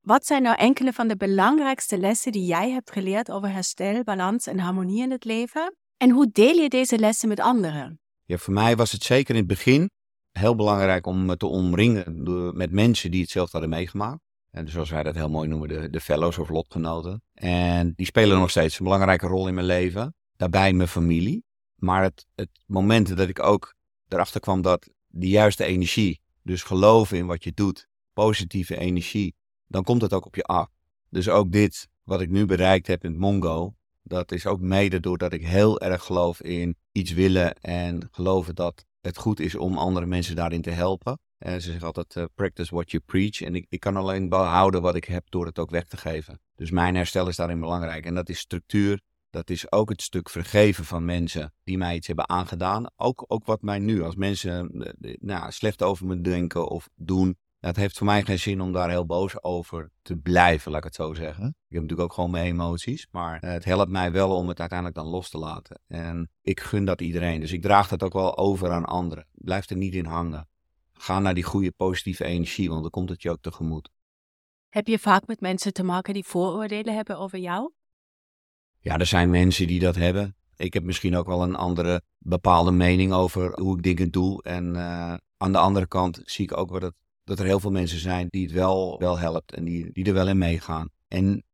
Wat 0.00 0.26
zijn 0.26 0.42
nou 0.42 0.56
enkele 0.56 0.92
van 0.92 1.08
de 1.08 1.16
belangrijkste 1.16 1.98
lessen 1.98 2.32
die 2.32 2.46
jij 2.46 2.70
hebt 2.70 2.90
geleerd 2.90 3.30
over 3.30 3.52
herstel, 3.52 4.02
balans 4.02 4.46
en 4.46 4.58
harmonie 4.58 5.02
in 5.02 5.10
het 5.10 5.24
leven? 5.24 5.76
En 5.96 6.10
hoe 6.10 6.30
deel 6.32 6.54
je 6.54 6.68
deze 6.68 6.98
lessen 6.98 7.28
met 7.28 7.40
anderen? 7.40 8.00
Ja, 8.24 8.36
voor 8.36 8.54
mij 8.54 8.76
was 8.76 8.92
het 8.92 9.02
zeker 9.02 9.34
in 9.34 9.40
het 9.40 9.48
begin 9.48 9.90
heel 10.30 10.54
belangrijk 10.54 11.06
om 11.06 11.24
me 11.24 11.36
te 11.36 11.46
omringen 11.46 12.22
met 12.56 12.70
mensen 12.70 13.10
die 13.10 13.20
hetzelfde 13.20 13.58
hadden 13.58 13.76
meegemaakt. 13.76 14.25
En 14.56 14.68
zoals 14.68 14.90
wij 14.90 15.02
dat 15.02 15.14
heel 15.14 15.28
mooi 15.28 15.48
noemen, 15.48 15.68
de, 15.68 15.90
de 15.90 16.00
fellows 16.00 16.38
of 16.38 16.48
lotgenoten. 16.48 17.22
En 17.34 17.92
die 17.96 18.06
spelen 18.06 18.38
nog 18.38 18.50
steeds 18.50 18.78
een 18.78 18.84
belangrijke 18.84 19.26
rol 19.26 19.48
in 19.48 19.54
mijn 19.54 19.66
leven. 19.66 20.14
Daarbij 20.36 20.72
mijn 20.72 20.88
familie. 20.88 21.44
Maar 21.74 22.02
het, 22.02 22.26
het 22.34 22.48
moment 22.66 23.16
dat 23.16 23.28
ik 23.28 23.42
ook 23.42 23.74
erachter 24.08 24.40
kwam 24.40 24.62
dat 24.62 24.88
die 25.08 25.30
juiste 25.30 25.64
energie, 25.64 26.20
dus 26.42 26.62
geloven 26.62 27.16
in 27.16 27.26
wat 27.26 27.44
je 27.44 27.52
doet, 27.52 27.88
positieve 28.12 28.76
energie, 28.76 29.34
dan 29.66 29.84
komt 29.84 30.02
het 30.02 30.12
ook 30.12 30.26
op 30.26 30.34
je 30.34 30.44
af. 30.44 30.68
Dus 31.08 31.28
ook 31.28 31.52
dit, 31.52 31.88
wat 32.02 32.20
ik 32.20 32.30
nu 32.30 32.46
bereikt 32.46 32.86
heb 32.86 33.04
in 33.04 33.18
Mongo, 33.18 33.74
dat 34.02 34.32
is 34.32 34.46
ook 34.46 34.60
mede 34.60 35.00
doordat 35.00 35.32
ik 35.32 35.46
heel 35.46 35.80
erg 35.80 36.02
geloof 36.04 36.42
in 36.42 36.76
iets 36.92 37.12
willen 37.12 37.54
en 37.54 38.08
geloven 38.10 38.54
dat 38.54 38.84
het 39.00 39.18
goed 39.18 39.40
is 39.40 39.54
om 39.54 39.78
andere 39.78 40.06
mensen 40.06 40.36
daarin 40.36 40.62
te 40.62 40.70
helpen. 40.70 41.18
En 41.38 41.62
ze 41.62 41.70
zeggen 41.70 41.86
altijd, 41.86 42.14
uh, 42.14 42.24
practice 42.34 42.74
what 42.74 42.90
you 42.90 43.02
preach. 43.06 43.42
En 43.42 43.54
ik, 43.54 43.66
ik 43.68 43.80
kan 43.80 43.96
alleen 43.96 44.28
behouden 44.28 44.82
wat 44.82 44.94
ik 44.94 45.04
heb 45.04 45.24
door 45.28 45.46
het 45.46 45.58
ook 45.58 45.70
weg 45.70 45.86
te 45.86 45.96
geven. 45.96 46.40
Dus 46.54 46.70
mijn 46.70 46.94
herstel 46.94 47.28
is 47.28 47.36
daarin 47.36 47.60
belangrijk. 47.60 48.06
En 48.06 48.14
dat 48.14 48.28
is 48.28 48.38
structuur. 48.38 49.00
Dat 49.30 49.50
is 49.50 49.72
ook 49.72 49.88
het 49.88 50.02
stuk 50.02 50.28
vergeven 50.28 50.84
van 50.84 51.04
mensen 51.04 51.52
die 51.64 51.78
mij 51.78 51.94
iets 51.94 52.06
hebben 52.06 52.28
aangedaan. 52.28 52.86
Ook, 52.96 53.24
ook 53.26 53.44
wat 53.44 53.62
mij 53.62 53.78
nu, 53.78 54.02
als 54.02 54.14
mensen 54.14 54.70
uh, 55.00 55.14
nou, 55.20 55.52
slecht 55.52 55.82
over 55.82 56.06
me 56.06 56.20
denken 56.20 56.68
of 56.68 56.88
doen, 56.94 57.36
het 57.58 57.76
heeft 57.76 57.98
voor 57.98 58.06
mij 58.06 58.22
geen 58.22 58.38
zin 58.38 58.60
om 58.60 58.72
daar 58.72 58.90
heel 58.90 59.06
boos 59.06 59.42
over 59.42 59.90
te 60.02 60.16
blijven, 60.16 60.70
laat 60.70 60.78
ik 60.78 60.84
het 60.84 60.94
zo 60.94 61.14
zeggen. 61.14 61.46
Ik 61.46 61.54
heb 61.74 61.82
natuurlijk 61.82 62.08
ook 62.08 62.12
gewoon 62.12 62.30
mijn 62.30 62.46
emoties, 62.46 63.06
maar 63.10 63.40
het 63.40 63.64
helpt 63.64 63.90
mij 63.90 64.12
wel 64.12 64.36
om 64.36 64.48
het 64.48 64.60
uiteindelijk 64.60 64.98
dan 64.98 65.08
los 65.08 65.30
te 65.30 65.38
laten. 65.38 65.80
En 65.86 66.30
ik 66.42 66.60
gun 66.60 66.84
dat 66.84 67.00
iedereen, 67.00 67.40
dus 67.40 67.52
ik 67.52 67.62
draag 67.62 67.88
dat 67.88 68.02
ook 68.02 68.12
wel 68.12 68.36
over 68.36 68.70
aan 68.70 68.84
anderen. 68.84 69.26
Blijf 69.32 69.70
er 69.70 69.76
niet 69.76 69.94
in 69.94 70.04
hangen. 70.04 70.48
Ga 70.98 71.18
naar 71.18 71.34
die 71.34 71.44
goede 71.44 71.72
positieve 71.72 72.24
energie, 72.24 72.68
want 72.68 72.82
dan 72.82 72.90
komt 72.90 73.08
het 73.08 73.22
je 73.22 73.30
ook 73.30 73.40
tegemoet. 73.40 73.90
Heb 74.68 74.86
je 74.86 74.98
vaak 74.98 75.26
met 75.26 75.40
mensen 75.40 75.72
te 75.72 75.82
maken 75.82 76.14
die 76.14 76.24
vooroordelen 76.24 76.94
hebben 76.94 77.18
over 77.18 77.38
jou? 77.38 77.72
Ja, 78.78 78.98
er 78.98 79.06
zijn 79.06 79.30
mensen 79.30 79.66
die 79.66 79.80
dat 79.80 79.94
hebben. 79.94 80.36
Ik 80.56 80.74
heb 80.74 80.82
misschien 80.82 81.16
ook 81.16 81.26
wel 81.26 81.42
een 81.42 81.54
andere 81.54 82.02
bepaalde 82.18 82.70
mening 82.70 83.12
over 83.12 83.60
hoe 83.60 83.76
ik 83.76 83.82
dingen 83.82 84.10
doe. 84.10 84.42
En 84.42 84.74
uh, 84.74 85.14
aan 85.36 85.52
de 85.52 85.58
andere 85.58 85.86
kant 85.86 86.20
zie 86.24 86.44
ik 86.44 86.56
ook 86.56 86.70
wat 86.70 86.82
het 86.82 86.94
dat 87.26 87.38
er 87.38 87.44
heel 87.44 87.60
veel 87.60 87.70
mensen 87.70 87.98
zijn 87.98 88.26
die 88.30 88.42
het 88.42 88.52
wel, 88.52 88.98
wel 88.98 89.18
helpt 89.18 89.52
en 89.54 89.64
die, 89.64 89.92
die 89.92 90.04
er 90.04 90.12
wel 90.12 90.28
in 90.28 90.38
meegaan. 90.38 90.88
En 91.08 91.44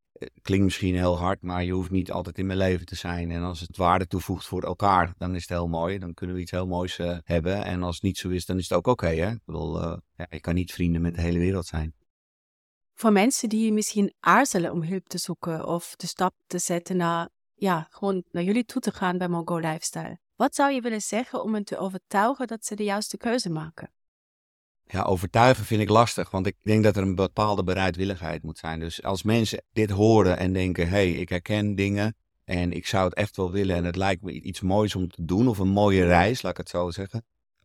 klinkt 0.43 0.65
misschien 0.65 0.95
heel 0.95 1.19
hard, 1.19 1.43
maar 1.43 1.65
je 1.65 1.73
hoeft 1.73 1.91
niet 1.91 2.13
altijd 2.13 2.39
in 2.39 2.47
mijn 2.47 2.59
leven 2.59 2.87
te 2.87 2.95
zijn. 2.95 3.31
En 3.31 3.43
als 3.43 3.61
het 3.61 3.77
waarde 3.77 4.07
toevoegt 4.07 4.47
voor 4.47 4.63
elkaar, 4.63 5.15
dan 5.19 5.35
is 5.35 5.41
het 5.41 5.51
heel 5.51 5.69
mooi. 5.69 5.99
Dan 5.99 6.15
kunnen 6.15 6.37
we 6.37 6.43
iets 6.43 6.51
heel 6.51 6.67
moois 6.67 6.99
uh, 6.99 7.19
hebben. 7.25 7.65
En 7.65 7.83
als 7.83 7.95
het 7.95 8.05
niet 8.05 8.19
zo 8.19 8.29
is, 8.29 8.47
dan 8.47 8.59
is 8.59 8.69
het 8.69 8.79
ook 8.79 8.87
oké. 8.87 9.09
Ik 9.09 9.45
bedoel, 9.45 9.83
uh, 9.83 9.97
ja, 10.17 10.27
je 10.31 10.41
kan 10.41 10.55
niet 10.55 10.73
vrienden 10.73 11.03
met 11.03 11.15
de 11.15 11.21
hele 11.21 11.39
wereld 11.39 11.67
zijn. 11.67 11.95
Voor 12.95 13.13
mensen 13.13 13.49
die 13.49 13.73
misschien 13.73 14.15
aarzelen 14.21 14.73
om 14.73 14.83
hulp 14.83 15.09
te 15.09 15.19
zoeken 15.19 15.67
of 15.67 15.97
de 15.97 16.07
stap 16.07 16.35
te 16.47 16.59
zetten 16.59 16.97
naar, 16.97 17.29
ja, 17.55 17.87
gewoon 17.91 18.25
naar 18.31 18.43
jullie 18.43 18.65
toe 18.65 18.81
te 18.81 18.93
gaan 18.93 19.19
bij 19.19 19.29
Mongo 19.29 19.57
Lifestyle. 19.59 20.19
Wat 20.37 20.55
zou 20.55 20.73
je 20.73 20.81
willen 20.81 21.01
zeggen 21.01 21.43
om 21.43 21.55
hen 21.55 21.65
te 21.65 21.79
overtuigen 21.79 22.47
dat 22.47 22.65
ze 22.65 22.75
de 22.75 22.85
juiste 22.85 23.17
keuze 23.17 23.51
maken? 23.51 23.93
Ja, 24.93 25.03
overtuigen 25.03 25.65
vind 25.65 25.81
ik 25.81 25.89
lastig, 25.89 26.31
want 26.31 26.47
ik 26.47 26.57
denk 26.63 26.85
dat 26.85 26.97
er 26.97 27.03
een 27.03 27.15
bepaalde 27.15 27.65
bereidwilligheid 27.65 28.43
moet 28.43 28.59
zijn. 28.59 28.81
Dus 28.81 29.03
als 29.03 29.23
mensen 29.23 29.65
dit 29.73 29.91
horen 29.91 30.39
en 30.39 30.53
denken, 30.53 30.89
hé, 30.89 30.91
hey, 30.91 31.11
ik 31.11 31.29
herken 31.29 31.75
dingen 31.75 32.17
en 32.45 32.73
ik 32.73 32.87
zou 32.87 33.05
het 33.05 33.15
echt 33.15 33.37
wel 33.37 33.51
willen 33.51 33.77
en 33.77 33.85
het 33.85 33.97
lijkt 33.97 34.23
me 34.23 34.33
iets 34.33 34.61
moois 34.61 34.95
om 34.95 35.09
te 35.09 35.25
doen 35.25 35.49
of 35.49 35.59
een 35.59 35.69
mooie 35.69 36.05
reis, 36.05 36.43
laat 36.43 36.53
ik 36.53 36.59
het 36.59 36.69
zo 36.69 36.91
zeggen, 36.91 37.25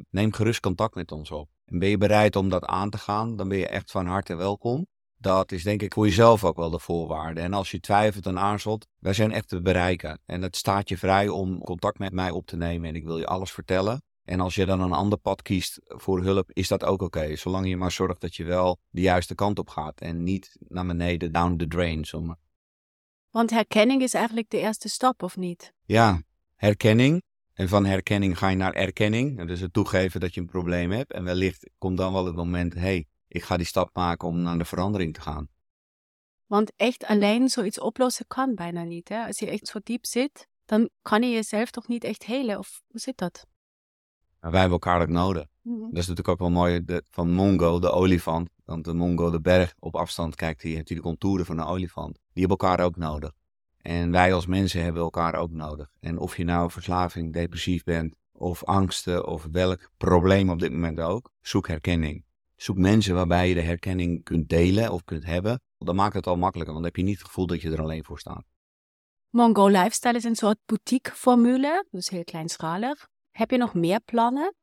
neem 0.09 0.33
gerust 0.33 0.59
contact 0.59 0.95
met 0.95 1.11
ons 1.11 1.31
op. 1.31 1.49
En 1.65 1.79
ben 1.79 1.89
je 1.89 1.97
bereid 1.97 2.35
om 2.35 2.49
dat 2.49 2.65
aan 2.65 2.89
te 2.89 2.97
gaan, 2.97 3.35
dan 3.35 3.47
ben 3.47 3.57
je 3.57 3.67
echt 3.67 3.91
van 3.91 4.05
harte 4.05 4.35
welkom. 4.35 4.87
Dat 5.17 5.51
is 5.51 5.63
denk 5.63 5.81
ik 5.81 5.93
voor 5.93 6.05
jezelf 6.05 6.43
ook 6.43 6.57
wel 6.57 6.69
de 6.69 6.79
voorwaarde. 6.79 7.41
En 7.41 7.53
als 7.53 7.71
je 7.71 7.79
twijfelt 7.79 8.25
en 8.25 8.39
aarzelt, 8.39 8.87
wij 8.99 9.13
zijn 9.13 9.31
echt 9.31 9.47
te 9.47 9.61
bereiken. 9.61 10.19
En 10.25 10.41
het 10.41 10.55
staat 10.55 10.89
je 10.89 10.97
vrij 10.97 11.27
om 11.27 11.59
contact 11.59 11.99
met 11.99 12.13
mij 12.13 12.31
op 12.31 12.45
te 12.45 12.57
nemen 12.57 12.89
en 12.89 12.95
ik 12.95 13.03
wil 13.03 13.17
je 13.17 13.27
alles 13.27 13.51
vertellen. 13.51 14.01
En 14.27 14.39
als 14.39 14.55
je 14.55 14.65
dan 14.65 14.81
een 14.81 14.91
ander 14.91 15.17
pad 15.17 15.41
kiest 15.41 15.79
voor 15.83 16.23
hulp, 16.23 16.51
is 16.53 16.67
dat 16.67 16.83
ook 16.83 17.01
oké. 17.01 17.35
Zolang 17.35 17.67
je 17.67 17.77
maar 17.77 17.91
zorgt 17.91 18.21
dat 18.21 18.35
je 18.35 18.43
wel 18.43 18.79
de 18.89 19.01
juiste 19.01 19.35
kant 19.35 19.59
op 19.59 19.69
gaat 19.69 20.01
en 20.01 20.23
niet 20.23 20.57
naar 20.59 20.85
beneden, 20.85 21.31
down 21.31 21.55
the 21.55 21.67
drain. 21.67 22.05
Zomaar. 22.05 22.37
Want 23.29 23.49
herkenning 23.49 24.01
is 24.01 24.13
eigenlijk 24.13 24.49
de 24.49 24.59
eerste 24.59 24.89
stap, 24.89 25.23
of 25.23 25.37
niet? 25.37 25.73
Ja, 25.83 26.21
herkenning. 26.55 27.23
En 27.53 27.69
van 27.69 27.85
herkenning 27.85 28.37
ga 28.37 28.49
je 28.49 28.55
naar 28.55 28.73
erkenning. 28.73 29.47
Dus 29.47 29.59
het 29.59 29.73
toegeven 29.73 30.19
dat 30.19 30.33
je 30.33 30.41
een 30.41 30.47
probleem 30.47 30.91
hebt. 30.91 31.11
En 31.13 31.23
wellicht 31.23 31.69
komt 31.77 31.97
dan 31.97 32.13
wel 32.13 32.25
het 32.25 32.35
moment, 32.35 32.73
hé, 32.73 32.79
hey, 32.79 33.05
ik 33.27 33.43
ga 33.43 33.57
die 33.57 33.65
stap 33.65 33.89
maken 33.93 34.27
om 34.27 34.41
naar 34.41 34.57
de 34.57 34.65
verandering 34.65 35.13
te 35.13 35.21
gaan. 35.21 35.49
Want 36.45 36.71
echt 36.75 37.05
alleen 37.05 37.49
zoiets 37.49 37.79
oplossen 37.79 38.27
kan 38.27 38.55
bijna 38.55 38.83
niet. 38.83 39.09
Hè? 39.09 39.25
Als 39.25 39.39
je 39.39 39.49
echt 39.49 39.67
zo 39.67 39.79
diep 39.83 40.05
zit, 40.05 40.47
dan 40.65 40.89
kan 41.01 41.21
je 41.21 41.29
jezelf 41.29 41.71
toch 41.71 41.87
niet 41.87 42.03
echt 42.03 42.25
helen? 42.25 42.57
Of 42.57 42.81
hoe 42.87 42.99
zit 42.99 43.17
dat? 43.17 43.45
Maar 44.39 44.51
wij 44.51 44.59
hebben 44.59 44.79
elkaar 44.79 45.01
ook 45.01 45.07
nodig. 45.07 45.45
Mhm. 45.61 45.79
Dat 45.79 45.97
is 45.97 46.07
natuurlijk 46.07 46.27
ook 46.27 46.39
wel 46.39 46.49
mooi 46.49 46.85
de, 46.85 47.03
van 47.09 47.31
Mongo, 47.31 47.79
de 47.79 47.91
olifant. 47.91 48.49
Want 48.65 48.85
de 48.85 48.93
Mongo, 48.93 49.29
de 49.29 49.41
berg 49.41 49.73
op 49.79 49.95
afstand 49.95 50.35
kijkt, 50.35 50.61
die 50.61 50.75
heeft 50.75 50.87
die 50.87 50.95
de 50.95 51.01
contouren 51.01 51.45
van 51.45 51.57
een 51.57 51.65
olifant. 51.65 52.13
Die 52.13 52.45
hebben 52.45 52.57
elkaar 52.57 52.85
ook 52.85 52.95
nodig. 52.95 53.31
En 53.77 54.11
wij 54.11 54.33
als 54.33 54.45
mensen 54.45 54.83
hebben 54.83 55.01
elkaar 55.01 55.35
ook 55.35 55.51
nodig. 55.51 55.89
En 55.99 56.17
of 56.17 56.37
je 56.37 56.43
nou 56.43 56.71
verslaving, 56.71 57.33
depressief 57.33 57.83
bent, 57.83 58.15
of 58.31 58.63
angsten, 58.63 59.27
of 59.27 59.47
welk 59.51 59.89
probleem 59.97 60.49
op 60.49 60.59
dit 60.59 60.71
moment 60.71 60.99
ook, 60.99 61.31
zoek 61.41 61.67
herkenning. 61.67 62.25
Zoek 62.55 62.77
mensen 62.77 63.15
waarbij 63.15 63.47
je 63.47 63.53
de 63.53 63.61
herkenning 63.61 64.23
kunt 64.23 64.49
delen 64.49 64.91
of 64.91 65.03
kunt 65.03 65.25
hebben. 65.25 65.61
Dan 65.77 65.95
maakt 65.95 66.13
het 66.13 66.27
al 66.27 66.37
makkelijker, 66.37 66.73
want 66.73 66.85
dan 66.85 66.93
heb 66.93 66.95
je 66.95 67.09
niet 67.09 67.17
het 67.17 67.27
gevoel 67.27 67.47
dat 67.47 67.61
je 67.61 67.71
er 67.71 67.81
alleen 67.81 68.03
voor 68.03 68.19
staat. 68.19 68.45
Mongo 69.29 69.67
Lifestyle 69.67 70.15
is 70.15 70.23
een 70.23 70.35
soort 70.35 70.57
boutique-formule, 70.65 71.85
dus 71.91 72.09
heel 72.09 72.23
kleinschalig. 72.23 73.07
Heb 73.37 73.51
je 73.51 73.57
nog 73.57 73.73
meer 73.73 73.99
plannen? 73.99 74.53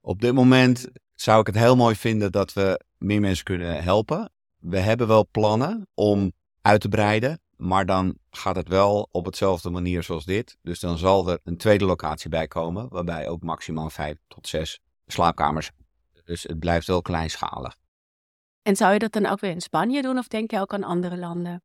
Op 0.00 0.20
dit 0.20 0.34
moment 0.34 0.88
zou 1.14 1.40
ik 1.40 1.46
het 1.46 1.56
heel 1.56 1.76
mooi 1.76 1.94
vinden 1.94 2.32
dat 2.32 2.52
we 2.52 2.80
meer 2.98 3.20
mensen 3.20 3.44
kunnen 3.44 3.82
helpen. 3.82 4.30
We 4.58 4.78
hebben 4.78 5.06
wel 5.06 5.28
plannen 5.30 5.88
om 5.94 6.32
uit 6.62 6.80
te 6.80 6.88
breiden, 6.88 7.40
maar 7.56 7.86
dan 7.86 8.18
gaat 8.30 8.56
het 8.56 8.68
wel 8.68 9.08
op 9.10 9.24
hetzelfde 9.24 9.70
manier 9.70 10.02
zoals 10.02 10.24
dit. 10.24 10.56
Dus 10.62 10.80
dan 10.80 10.98
zal 10.98 11.30
er 11.30 11.40
een 11.44 11.56
tweede 11.56 11.84
locatie 11.84 12.30
bij 12.30 12.48
komen, 12.48 12.88
waarbij 12.88 13.28
ook 13.28 13.42
maximaal 13.42 13.90
vijf 13.90 14.18
tot 14.28 14.48
zes 14.48 14.80
slaapkamers. 15.06 15.70
Dus 16.24 16.42
het 16.42 16.58
blijft 16.58 16.86
wel 16.86 17.02
kleinschalig. 17.02 17.76
En 18.62 18.76
zou 18.76 18.92
je 18.92 18.98
dat 18.98 19.12
dan 19.12 19.26
ook 19.26 19.40
weer 19.40 19.50
in 19.50 19.60
Spanje 19.60 20.02
doen 20.02 20.18
of 20.18 20.28
denk 20.28 20.50
je 20.50 20.60
ook 20.60 20.74
aan 20.74 20.84
andere 20.84 21.16
landen? 21.16 21.62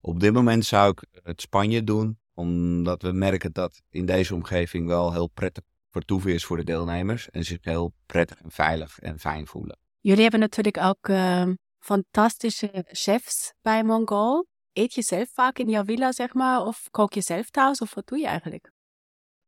Op 0.00 0.20
dit 0.20 0.32
moment 0.32 0.64
zou 0.64 0.90
ik 0.90 1.04
het 1.22 1.40
Spanje 1.40 1.84
doen, 1.84 2.18
omdat 2.36 3.02
we 3.02 3.12
merken 3.12 3.52
dat 3.52 3.82
in 3.90 4.06
deze 4.06 4.34
omgeving 4.34 4.86
wel 4.86 5.12
heel 5.12 5.28
prettig 5.28 5.64
vertoeven 5.90 6.32
is 6.32 6.44
voor 6.44 6.56
de 6.56 6.64
deelnemers 6.64 7.30
en 7.30 7.44
zich 7.44 7.58
heel 7.60 7.94
prettig 8.06 8.42
en 8.42 8.50
veilig 8.50 8.98
en 8.98 9.18
fijn 9.18 9.46
voelen. 9.46 9.78
Jullie 10.00 10.22
hebben 10.22 10.40
natuurlijk 10.40 10.78
ook 10.78 11.08
uh, 11.08 11.48
fantastische 11.78 12.84
chefs 12.86 13.54
bij 13.62 13.84
Mongol. 13.84 14.46
Eet 14.72 14.94
je 14.94 15.02
zelf 15.02 15.28
vaak 15.32 15.58
in 15.58 15.68
jouw 15.68 15.84
villa, 15.84 16.12
zeg 16.12 16.34
maar, 16.34 16.60
of 16.60 16.88
kook 16.90 17.12
je 17.12 17.20
zelf 17.20 17.50
thuis, 17.50 17.78
of 17.78 17.94
wat 17.94 18.06
doe 18.06 18.18
je 18.18 18.26
eigenlijk? 18.26 18.70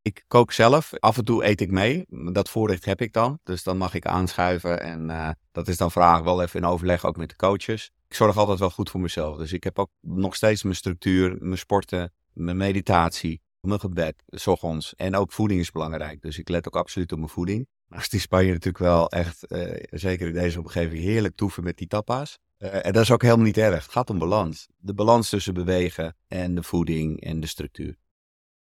Ik 0.01 0.23
kook 0.27 0.51
zelf. 0.51 0.93
Af 0.99 1.17
en 1.17 1.25
toe 1.25 1.45
eet 1.45 1.61
ik 1.61 1.71
mee. 1.71 2.05
Dat 2.31 2.49
voorrecht 2.49 2.85
heb 2.85 3.01
ik 3.01 3.13
dan. 3.13 3.39
Dus 3.43 3.63
dan 3.63 3.77
mag 3.77 3.93
ik 3.93 4.05
aanschuiven. 4.05 4.81
En 4.81 5.09
uh, 5.09 5.29
dat 5.51 5.67
is 5.67 5.77
dan 5.77 5.91
vraag 5.91 6.21
wel 6.21 6.41
even 6.41 6.59
in 6.59 6.65
overleg 6.65 7.05
ook 7.05 7.17
met 7.17 7.29
de 7.29 7.35
coaches. 7.35 7.91
Ik 8.07 8.15
zorg 8.15 8.37
altijd 8.37 8.59
wel 8.59 8.69
goed 8.69 8.89
voor 8.89 8.99
mezelf. 8.99 9.37
Dus 9.37 9.53
ik 9.53 9.63
heb 9.63 9.79
ook 9.79 9.89
nog 9.99 10.35
steeds 10.35 10.63
mijn 10.63 10.75
structuur, 10.75 11.37
mijn 11.39 11.57
sporten, 11.57 12.13
mijn 12.39 12.57
meditatie, 12.57 13.41
mijn 13.59 13.79
gebed, 13.79 14.23
s. 14.27 14.47
En 14.95 15.15
ook 15.15 15.31
voeding 15.31 15.59
is 15.59 15.71
belangrijk. 15.71 16.21
Dus 16.21 16.37
ik 16.37 16.49
let 16.49 16.67
ook 16.67 16.75
absoluut 16.75 17.11
op 17.11 17.17
mijn 17.17 17.29
voeding. 17.29 17.67
Nou 17.87 18.01
is 18.01 18.09
die 18.09 18.19
Spanje 18.19 18.51
natuurlijk 18.51 18.83
wel 18.83 19.09
echt, 19.09 19.51
uh, 19.51 19.83
zeker 19.89 20.27
in 20.27 20.33
deze 20.33 20.59
omgeving, 20.59 21.01
heerlijk 21.01 21.35
toeven 21.35 21.63
met 21.63 21.77
die 21.77 21.87
tapas. 21.87 22.37
Uh, 22.57 22.85
en 22.85 22.93
dat 22.93 23.03
is 23.03 23.11
ook 23.11 23.21
helemaal 23.21 23.45
niet 23.45 23.57
erg. 23.57 23.83
Het 23.83 23.91
gaat 23.91 24.09
om 24.09 24.19
balans. 24.19 24.67
De 24.77 24.93
balans 24.93 25.29
tussen 25.29 25.53
bewegen 25.53 26.15
en 26.27 26.55
de 26.55 26.63
voeding 26.63 27.21
en 27.21 27.39
de 27.39 27.47
structuur. 27.47 27.97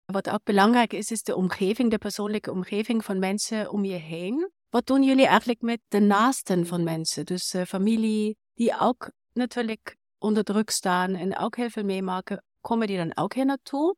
Wat 0.05 0.31
ook 0.31 0.44
belangrijk 0.44 0.92
is, 0.92 1.11
is 1.11 1.23
de 1.23 1.37
omgeving, 1.37 1.90
de 1.90 1.99
persoonlijke 1.99 2.51
omgeving 2.51 3.05
van 3.05 3.18
mensen 3.18 3.70
om 3.70 3.85
je 3.85 3.94
heen. 3.94 4.51
Wat 4.70 4.87
doen 4.87 5.03
jullie 5.03 5.27
eigenlijk 5.27 5.61
met 5.61 5.81
de 5.88 6.01
naasten 6.01 6.66
van 6.66 6.85
mensen? 6.85 7.27
Dus 7.27 7.55
uh, 7.55 7.62
familie, 7.62 8.37
die 8.55 8.81
ook 8.81 9.11
natuurlijk 9.33 9.96
onder 10.18 10.44
druk 10.44 10.70
staan 10.70 11.14
en 11.14 11.38
ook 11.38 11.57
heel 11.57 11.70
veel 11.70 11.85
meemaken. 11.85 12.44
Komen 12.61 12.87
die 12.87 12.96
dan 12.96 13.16
ook 13.16 13.35
hier 13.35 13.44
naartoe? 13.44 13.96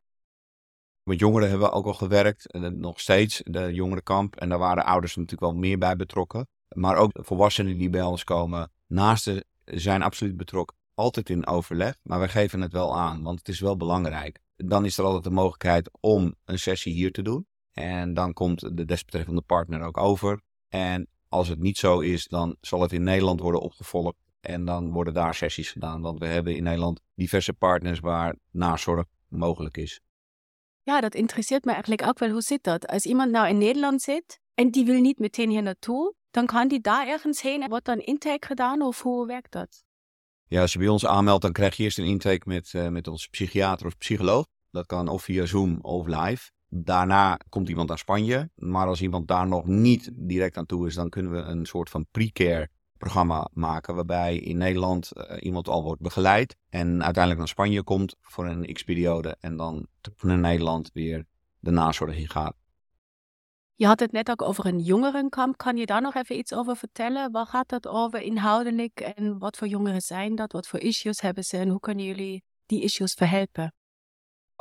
Met 1.02 1.18
jongeren 1.18 1.48
hebben 1.48 1.68
we 1.68 1.74
ook 1.74 1.86
al 1.86 1.94
gewerkt, 1.94 2.50
en 2.50 2.80
nog 2.80 3.00
steeds, 3.00 3.40
de 3.44 3.72
jongerenkamp. 3.72 4.36
En 4.36 4.48
daar 4.48 4.58
waren 4.58 4.84
ouders 4.84 5.16
natuurlijk 5.16 5.52
wel 5.52 5.60
meer 5.60 5.78
bij 5.78 5.96
betrokken. 5.96 6.48
Maar 6.74 6.96
ook 6.96 7.10
volwassenen 7.12 7.78
die 7.78 7.90
bij 7.90 8.02
ons 8.02 8.24
komen, 8.24 8.70
naasten 8.86 9.44
zijn 9.64 10.02
absoluut 10.02 10.36
betrokken. 10.36 10.76
Altijd 10.94 11.30
in 11.30 11.46
overleg, 11.46 11.98
maar 12.02 12.18
wij 12.18 12.28
geven 12.28 12.60
het 12.60 12.72
wel 12.72 12.96
aan, 12.96 13.22
want 13.22 13.38
het 13.38 13.48
is 13.48 13.60
wel 13.60 13.76
belangrijk. 13.76 14.38
Dan 14.56 14.84
is 14.84 14.98
er 14.98 15.04
altijd 15.04 15.24
de 15.24 15.30
mogelijkheid 15.30 15.90
om 16.00 16.34
een 16.44 16.58
sessie 16.58 16.92
hier 16.92 17.12
te 17.12 17.22
doen. 17.22 17.46
En 17.72 18.14
dan 18.14 18.32
komt 18.32 18.76
de 18.76 18.84
desbetreffende 18.84 19.40
partner 19.40 19.82
ook 19.82 19.96
over. 19.96 20.40
En 20.68 21.08
als 21.28 21.48
het 21.48 21.58
niet 21.58 21.78
zo 21.78 22.00
is, 22.00 22.26
dan 22.26 22.56
zal 22.60 22.80
het 22.80 22.92
in 22.92 23.02
Nederland 23.02 23.40
worden 23.40 23.60
opgevolgd. 23.60 24.16
En 24.42 24.64
dan 24.64 24.90
worden 24.90 25.14
daar 25.14 25.34
sessies 25.34 25.70
gedaan. 25.70 26.00
Want 26.00 26.18
we 26.18 26.26
hebben 26.26 26.56
in 26.56 26.62
Nederland 26.62 27.00
diverse 27.14 27.52
partners 27.52 28.00
waar 28.00 28.36
nazorg 28.50 29.06
mogelijk 29.28 29.76
is. 29.76 30.00
Ja, 30.82 31.00
dat 31.00 31.14
interesseert 31.14 31.64
me 31.64 31.72
eigenlijk 31.72 32.06
ook 32.06 32.18
wel. 32.18 32.30
Hoe 32.30 32.40
zit 32.40 32.62
dat? 32.62 32.86
Als 32.86 33.04
iemand 33.04 33.30
nou 33.30 33.48
in 33.48 33.58
Nederland 33.58 34.02
zit 34.02 34.40
en 34.54 34.70
die 34.70 34.84
wil 34.84 35.00
niet 35.00 35.18
meteen 35.18 35.50
hier 35.50 35.62
naartoe, 35.62 36.14
dan 36.30 36.46
kan 36.46 36.68
die 36.68 36.80
daar 36.80 37.06
ergens 37.06 37.42
heen 37.42 37.62
en 37.62 37.68
wordt 37.68 37.84
dan 37.84 37.98
intake 37.98 38.46
gedaan 38.46 38.82
of 38.82 39.02
hoe 39.02 39.26
werkt 39.26 39.52
dat? 39.52 39.84
Ja, 40.44 40.60
als 40.60 40.72
je 40.72 40.78
bij 40.78 40.88
ons 40.88 41.06
aanmeldt, 41.06 41.42
dan 41.42 41.52
krijg 41.52 41.76
je 41.76 41.82
eerst 41.82 41.98
een 41.98 42.04
intake 42.04 42.48
met, 42.48 42.72
uh, 42.72 42.88
met 42.88 43.08
onze 43.08 43.28
psychiater 43.30 43.86
of 43.86 43.98
psycholoog. 43.98 44.46
Dat 44.70 44.86
kan 44.86 45.08
of 45.08 45.22
via 45.22 45.46
Zoom 45.46 45.78
of 45.80 46.06
live. 46.06 46.50
Daarna 46.68 47.38
komt 47.48 47.68
iemand 47.68 47.88
naar 47.88 47.98
Spanje. 47.98 48.50
Maar 48.54 48.86
als 48.86 49.02
iemand 49.02 49.28
daar 49.28 49.46
nog 49.46 49.66
niet 49.66 50.10
direct 50.14 50.56
aan 50.56 50.66
toe 50.66 50.86
is, 50.86 50.94
dan 50.94 51.08
kunnen 51.08 51.32
we 51.32 51.38
een 51.38 51.66
soort 51.66 51.90
van 51.90 52.06
pre-care 52.10 52.68
programma 53.02 53.48
maken. 53.52 53.94
Waarbij 53.94 54.36
in 54.36 54.56
Nederland 54.56 55.10
uh, 55.14 55.36
iemand 55.40 55.68
al 55.68 55.82
wordt 55.82 56.00
begeleid. 56.00 56.56
En 56.68 56.88
uiteindelijk 56.88 57.38
naar 57.38 57.48
Spanje 57.48 57.82
komt 57.82 58.16
voor 58.20 58.46
een 58.46 58.72
x-periode. 58.72 59.36
En 59.40 59.56
dan 59.56 59.86
naar 60.20 60.38
Nederland 60.38 60.90
weer 60.92 61.24
de 61.58 61.70
nazorg 61.70 62.16
in 62.16 62.28
gaat. 62.28 62.54
Je 63.74 63.86
had 63.86 64.00
het 64.00 64.12
net 64.12 64.30
ook 64.30 64.42
over 64.42 64.66
een 64.66 64.80
jongerenkamp. 64.80 65.56
Kan 65.56 65.76
je 65.76 65.86
daar 65.86 66.00
nog 66.00 66.14
even 66.14 66.36
iets 66.36 66.54
over 66.54 66.76
vertellen? 66.76 67.32
Waar 67.32 67.46
gaat 67.46 67.68
dat 67.68 67.88
over 67.88 68.20
inhoudelijk 68.20 69.00
en 69.00 69.38
wat 69.38 69.56
voor 69.56 69.68
jongeren 69.68 70.00
zijn 70.00 70.34
dat? 70.34 70.52
Wat 70.52 70.66
voor 70.66 70.80
issues 70.80 71.20
hebben 71.20 71.44
ze 71.44 71.56
en 71.56 71.68
hoe 71.68 71.80
kunnen 71.80 72.04
jullie 72.04 72.42
die 72.66 72.82
issues 72.82 73.12
verhelpen? 73.12 73.74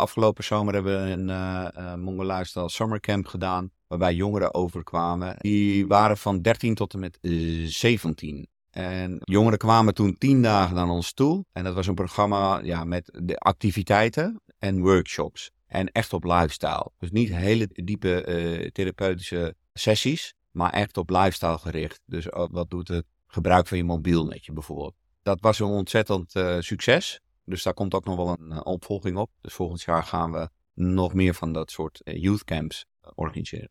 Afgelopen 0.01 0.43
zomer 0.43 0.73
hebben 0.73 1.03
we 1.03 1.11
een 1.11 1.27
uh, 1.27 1.67
uh, 1.77 1.95
Mongol 1.95 2.43
Summercamp 2.65 3.25
gedaan, 3.25 3.71
waarbij 3.87 4.13
jongeren 4.13 4.53
overkwamen. 4.53 5.35
Die 5.37 5.87
waren 5.87 6.17
van 6.17 6.41
13 6.41 6.75
tot 6.75 6.93
en 6.93 6.99
met 6.99 7.17
uh, 7.21 7.67
17. 7.67 8.47
En 8.71 9.17
jongeren 9.19 9.57
kwamen 9.57 9.93
toen 9.93 10.17
tien 10.17 10.41
dagen 10.41 10.75
naar 10.75 10.89
ons 10.89 11.13
toe. 11.13 11.45
En 11.51 11.63
dat 11.63 11.73
was 11.73 11.87
een 11.87 11.95
programma 11.95 12.59
ja, 12.63 12.83
met 12.83 13.19
de 13.23 13.37
activiteiten 13.37 14.41
en 14.59 14.81
workshops. 14.81 15.51
En 15.67 15.91
echt 15.91 16.13
op 16.13 16.23
lifestyle. 16.23 16.91
Dus 16.97 17.11
niet 17.11 17.35
hele 17.35 17.69
diepe 17.71 18.69
therapeutische 18.73 19.55
sessies, 19.73 20.33
maar 20.51 20.69
echt 20.69 20.97
op 20.97 21.09
lifestyle 21.09 21.57
gericht. 21.57 22.01
Dus 22.05 22.25
uh, 22.25 22.45
wat 22.51 22.69
doet 22.69 22.87
het 22.87 23.05
gebruik 23.27 23.67
van 23.67 23.77
je 23.77 23.83
mobielnetje 23.83 24.53
bijvoorbeeld. 24.53 24.93
Dat 25.23 25.41
was 25.41 25.59
een 25.59 25.67
ontzettend 25.67 26.31
succes. 26.59 27.19
Dus 27.43 27.63
daar 27.63 27.73
komt 27.73 27.93
ook 27.93 28.05
nog 28.05 28.15
wel 28.15 28.37
een 28.39 28.65
opvolging 28.65 29.17
op. 29.17 29.31
Dus 29.41 29.53
volgend 29.53 29.81
jaar 29.81 30.03
gaan 30.03 30.31
we 30.31 30.49
nog 30.73 31.13
meer 31.13 31.33
van 31.33 31.53
dat 31.53 31.71
soort 31.71 32.01
youth 32.03 32.43
camps 32.43 32.85
organiseren. 33.15 33.69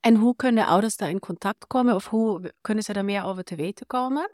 En 0.00 0.14
hoe 0.14 0.36
kunnen 0.36 0.66
ouders 0.66 0.96
daar 0.96 1.10
in 1.10 1.18
contact 1.18 1.66
komen 1.66 1.94
of 1.94 2.08
hoe 2.08 2.52
kunnen 2.60 2.84
ze 2.84 2.92
daar 2.92 3.04
meer 3.04 3.24
over 3.24 3.44
te 3.44 3.54
weten 3.54 3.86
komen? 3.86 4.30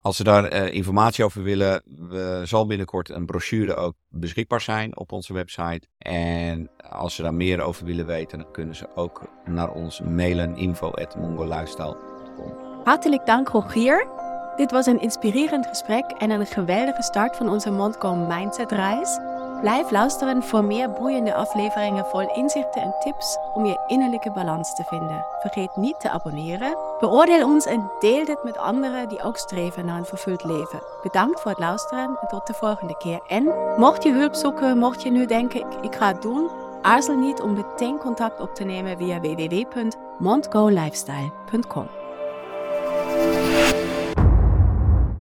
Als 0.00 0.16
ze 0.16 0.24
daar 0.24 0.52
uh, 0.52 0.74
informatie 0.74 1.24
over 1.24 1.42
willen, 1.42 1.82
we, 1.84 2.42
zal 2.44 2.66
binnenkort 2.66 3.08
een 3.08 3.26
brochure 3.26 3.74
ook 3.74 3.94
beschikbaar 4.08 4.60
zijn 4.60 4.96
op 4.96 5.12
onze 5.12 5.32
website. 5.32 5.86
En 5.98 6.70
als 6.90 7.14
ze 7.14 7.22
daar 7.22 7.34
meer 7.34 7.60
over 7.60 7.84
willen 7.84 8.06
weten, 8.06 8.38
dan 8.38 8.50
kunnen 8.50 8.76
ze 8.76 8.96
ook 8.96 9.22
naar 9.44 9.72
ons 9.72 10.00
mailen 10.00 10.56
info.mongolifestyle.com. 10.56 12.54
Hartelijk 12.84 13.26
dank 13.26 13.48
Rogier. 13.48 14.21
Dit 14.56 14.70
was 14.70 14.86
een 14.86 15.00
inspirerend 15.00 15.66
gesprek 15.66 16.04
en 16.18 16.30
een 16.30 16.46
geweldige 16.46 17.02
start 17.02 17.36
van 17.36 17.48
onze 17.48 17.70
Montcom 17.70 18.26
Mindset 18.26 18.72
reis. 18.72 19.18
Blijf 19.60 19.90
luisteren 19.90 20.42
voor 20.42 20.64
meer 20.64 20.90
boeiende 20.90 21.34
afleveringen 21.34 22.06
vol 22.06 22.34
inzichten 22.34 22.82
en 22.82 22.94
tips 22.98 23.38
om 23.54 23.66
je 23.66 23.84
innerlijke 23.86 24.30
balans 24.30 24.74
te 24.74 24.84
vinden. 24.84 25.24
Vergeet 25.40 25.76
niet 25.76 26.00
te 26.00 26.10
abonneren. 26.10 26.76
Beoordeel 27.00 27.46
ons 27.46 27.66
en 27.66 27.90
deel 27.98 28.24
dit 28.24 28.44
met 28.44 28.58
anderen 28.58 29.08
die 29.08 29.22
ook 29.22 29.36
streven 29.36 29.84
naar 29.84 29.98
een 29.98 30.04
vervuld 30.04 30.44
leven. 30.44 30.82
Bedankt 31.02 31.40
voor 31.40 31.50
het 31.50 31.60
luisteren 31.60 32.18
en 32.20 32.28
tot 32.28 32.46
de 32.46 32.54
volgende 32.54 32.96
keer. 32.96 33.20
En 33.26 33.54
mocht 33.76 34.02
je 34.02 34.12
hulp 34.12 34.34
zoeken, 34.34 34.78
mocht 34.78 35.02
je 35.02 35.10
nu 35.10 35.26
denken 35.26 35.60
ik, 35.60 35.74
ik 35.80 35.94
ga 35.94 36.06
het 36.06 36.22
doen, 36.22 36.50
aarzel 36.82 37.16
niet 37.16 37.40
om 37.40 37.52
meteen 37.52 37.98
contact 37.98 38.40
op 38.40 38.54
te 38.54 38.64
nemen 38.64 38.96
via 38.96 39.20
www.montgolifestyle.com. 39.20 42.01